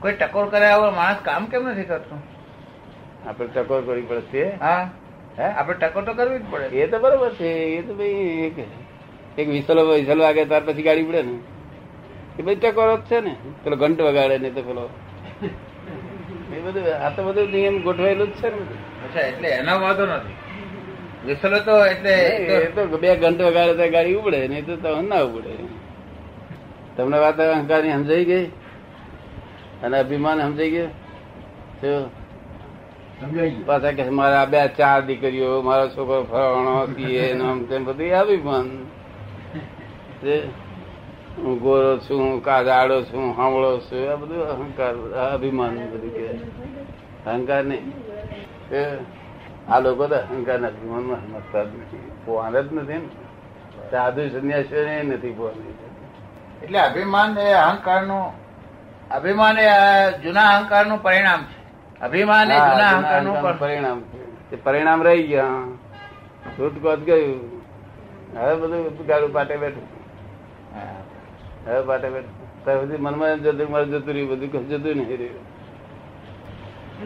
[0.00, 2.20] કોઈ ટકોર કર્યા વગર માણસ કામ કેમ નથી કરતું?
[3.26, 4.44] આપણે ટકોર કરવી પડશે.
[4.60, 4.90] હા.
[5.38, 5.44] હે?
[5.44, 6.82] આપણે ટકોર તો કરવી જ પડે.
[6.82, 7.50] એ તો બરોબર છે.
[7.78, 8.58] એ તો ભાઈ એક
[9.38, 11.38] એક વિસલો વિસલો વાગે ત્યાર પછી ગાડી પડે ને.
[12.38, 13.36] એ બધી ટકોર જ છે ને.
[13.64, 14.84] પેલો ઘંટ વગાડે ને તો પેલો.
[16.56, 18.62] એ બધું આ તો બધું નિયમ ગોઠવાયેલું જ છે ને
[19.06, 20.36] અચ્છા એટલે એનો વાંધો નથી.
[21.26, 22.14] વિસલો તો એટલે
[22.60, 25.52] એ તો બે ઘંટ વગાડે તો ગાડી ઉપડે નહીં તો તો ના ઉપડે
[26.98, 28.46] તમને વાત અહંકારની સમજાઈ ગઈ?
[29.82, 32.10] અને અભિમાન સમજાઈ ગયું?
[33.66, 38.68] પાછા કે મારા બે ચાર દીકરીઓ મારો છોકરો ફરવાનો પીએ આમ તેમ બધું અભિમાન.
[40.22, 40.42] તે
[41.38, 44.94] હું ગોરો છું હું કાજાડો છું હામળો છું આ બધું અહંકાર
[45.34, 46.26] અભિમાન બધું કે.
[47.30, 47.92] અહંકાર નહીં.
[49.68, 52.10] આ લોકો તો અહંકાર અભિમાનમાં સમજતા જ નથી.
[52.24, 53.08] પોવાના જ નથી ને.
[53.90, 55.87] સાધુ સંન્યાસીઓ નથી પોહાની
[56.62, 58.32] એટલે અભિમાન એ અહંકારનું
[59.10, 59.68] અભિમાન એ
[60.18, 61.58] જૂના અહંકારનું પરિણામ છે.
[62.00, 64.62] અભિમાન એ જૂના અહંકારનું પરિણામ છે.
[64.62, 65.44] પરિણામ રહી ગયા.
[66.58, 67.62] છૂટકોટ ગયું.
[68.38, 69.82] હવે બધું ગાડું પાટે બેઠું.
[71.66, 72.64] હવે પાટે બેઠું.
[72.64, 75.40] ત્યાં સુધી મનમાં જતું મારે જતું રહ્યું બધું કશું જતું નહીં રહ્યું.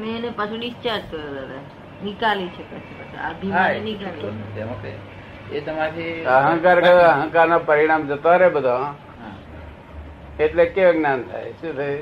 [0.00, 1.60] મેં એને પાછું ડિસ્ચાર્જ કર્યો દાદા.
[2.04, 3.16] નિકાલી છે પછી પછી.
[3.16, 3.66] અભિમાન
[4.82, 8.94] કઈ- એ તમારી અહંકાર અહંકાર નો પરિણામ જતો રહે બધો.
[10.38, 11.50] એટલે કેવું જ્ઞાન થાય?
[11.52, 11.98] શું થયું?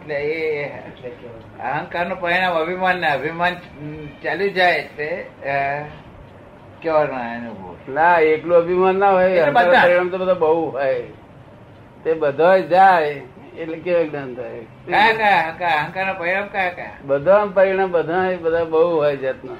[0.00, 0.72] એટલે એ
[1.62, 3.54] અહંકારનું પરિણામ અભિમાન ને અભિમાન
[4.22, 5.26] ચાલ્યું જાય એટલે
[6.84, 7.76] ના અનુભવ.
[7.88, 9.52] ના એકલું અભિમાન ના હોય.
[9.52, 11.02] પરિણામ તો બધા બહુ હોય.
[12.04, 13.10] તે બધા જાય
[13.58, 14.60] એટલે કેવું જ્ઞાન થાય?
[14.86, 19.54] કયા કયા અહંકાર અહંકારનું પરિણામ કયા કયા બધા પરિણામ બધા બધા બહુ હોય જાતના.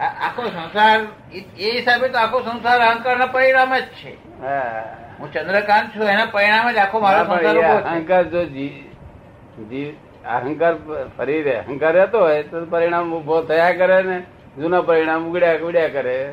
[0.00, 1.00] આખો સંસાર
[1.32, 4.40] એ એ હિસાબે તો આખો સંસાર અહંકાર ના પરિણામ જ છે.
[4.42, 4.98] હા.
[5.20, 7.62] હું ચંદ્રકાંત છું એના પરિણામે જ આખો મારો છે.
[7.62, 10.74] અહંકાર જો જી- જી- અહંકાર
[11.18, 14.22] ફરી રહે અહંકાર રહેતો હોય તો પરિણામ ઊભો થયા કરે ને
[14.60, 16.32] જૂના પરિણામ ઉગડ્યા ઉડ્યા કરે.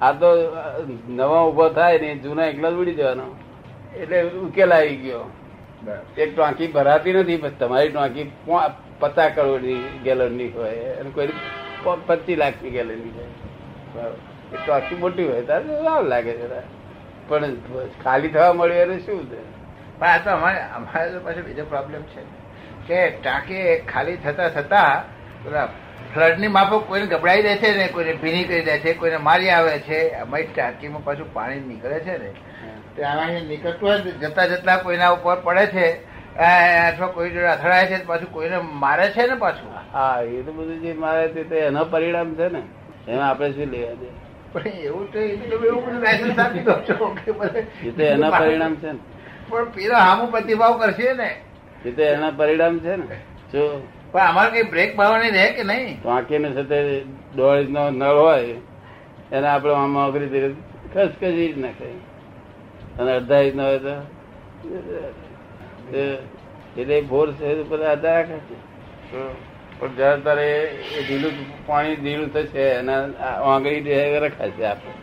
[0.00, 0.26] આ તો
[1.08, 3.36] નવા ઊભો થાય ને જૂના એકલા જ ઉડી જવાનો.
[4.00, 5.30] એટલે ઉકેલ આવી ગયો.
[6.18, 8.32] એક ટાંકી ભરાતી નથી પણ તમારી ટાંકી
[9.00, 11.28] પચાસ કરોડની ગેલનની હોય અને કોઈ
[12.06, 13.24] પચીસ લાખની ગેલનની હોય.
[13.94, 14.56] બરાબર.
[14.56, 15.64] એ ટાંકી મોટી હોય તારે
[16.08, 16.62] લાગે જરા
[17.28, 17.54] પણ
[18.04, 19.40] ખાલી થવા મળ્યું એને શું છે?
[19.98, 22.22] પણ આ તો અમારે અમારે તો પાછો બીજો પ્રોબ્લેમ છે.
[22.86, 25.04] કે ટાંકી ખાલી થતા થતા
[25.44, 25.68] પેલા
[26.12, 29.78] ફ્લડની માફક કોઈને ગભરાઈ દે છે ને કોઈને ભીની કરી દે છે કોઈને મારી આવે
[29.80, 32.30] છે અમારી ટાંકીમાં પાછું પાણી નીકળે છે ને.
[32.96, 35.86] તે આનાથી નીકળતું હોય જતા જતા કોઈના ઉપર પડે છે
[36.38, 39.70] અથવા કોઈ જોડે અથડાય છે પાછું કોઈને મારે છે ને પાછું?
[39.92, 42.62] હા એ તો બધું જે મારે તે એનો પરિણામ છે ને.
[43.08, 44.08] એમાં આપણે શું લેવા દે
[44.52, 47.30] પણ એવું તો એવું બધું લાયસન્સ આપી દો છો કે
[47.82, 48.98] એ તો એના પરિણામ છે ને
[49.48, 51.30] પણ પેલો હામો પ્રતિભાવ કરશે ને
[51.84, 53.18] એ તો એના પરિણામ છે ને
[53.52, 53.62] જો
[54.12, 56.78] પણ અમારે કઈ બ્રેક મારવાની રહે કે નહીં આંખીને સાથે
[57.36, 58.56] દોઢ ઇંચનો નળ હોય
[59.32, 60.50] એને આપણે આમાં અઘરી ધીરે
[60.92, 61.88] ખસખસી જ નાખે
[62.98, 63.94] અને અડધા ઇંચનો હોય તો
[65.94, 66.20] એ-
[66.76, 68.56] એટલે ફોર્સ ઉપર અડધા રાખે છે
[69.10, 69.20] તો
[69.78, 70.46] પણ જયારે તારે
[70.98, 74.94] એ ઢીલું પાણી ઢીલું થશે અને આંગળી રખાશે આપણે.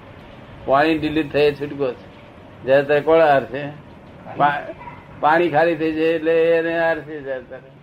[0.65, 2.07] પાણી ઢીલું થઈ છૂટકો છે.
[2.65, 3.63] જયારે તારે કોણ હારશે.
[5.19, 7.74] પાણી ખાલી થઈ જાય એટલે એને હારશે જયારે તારે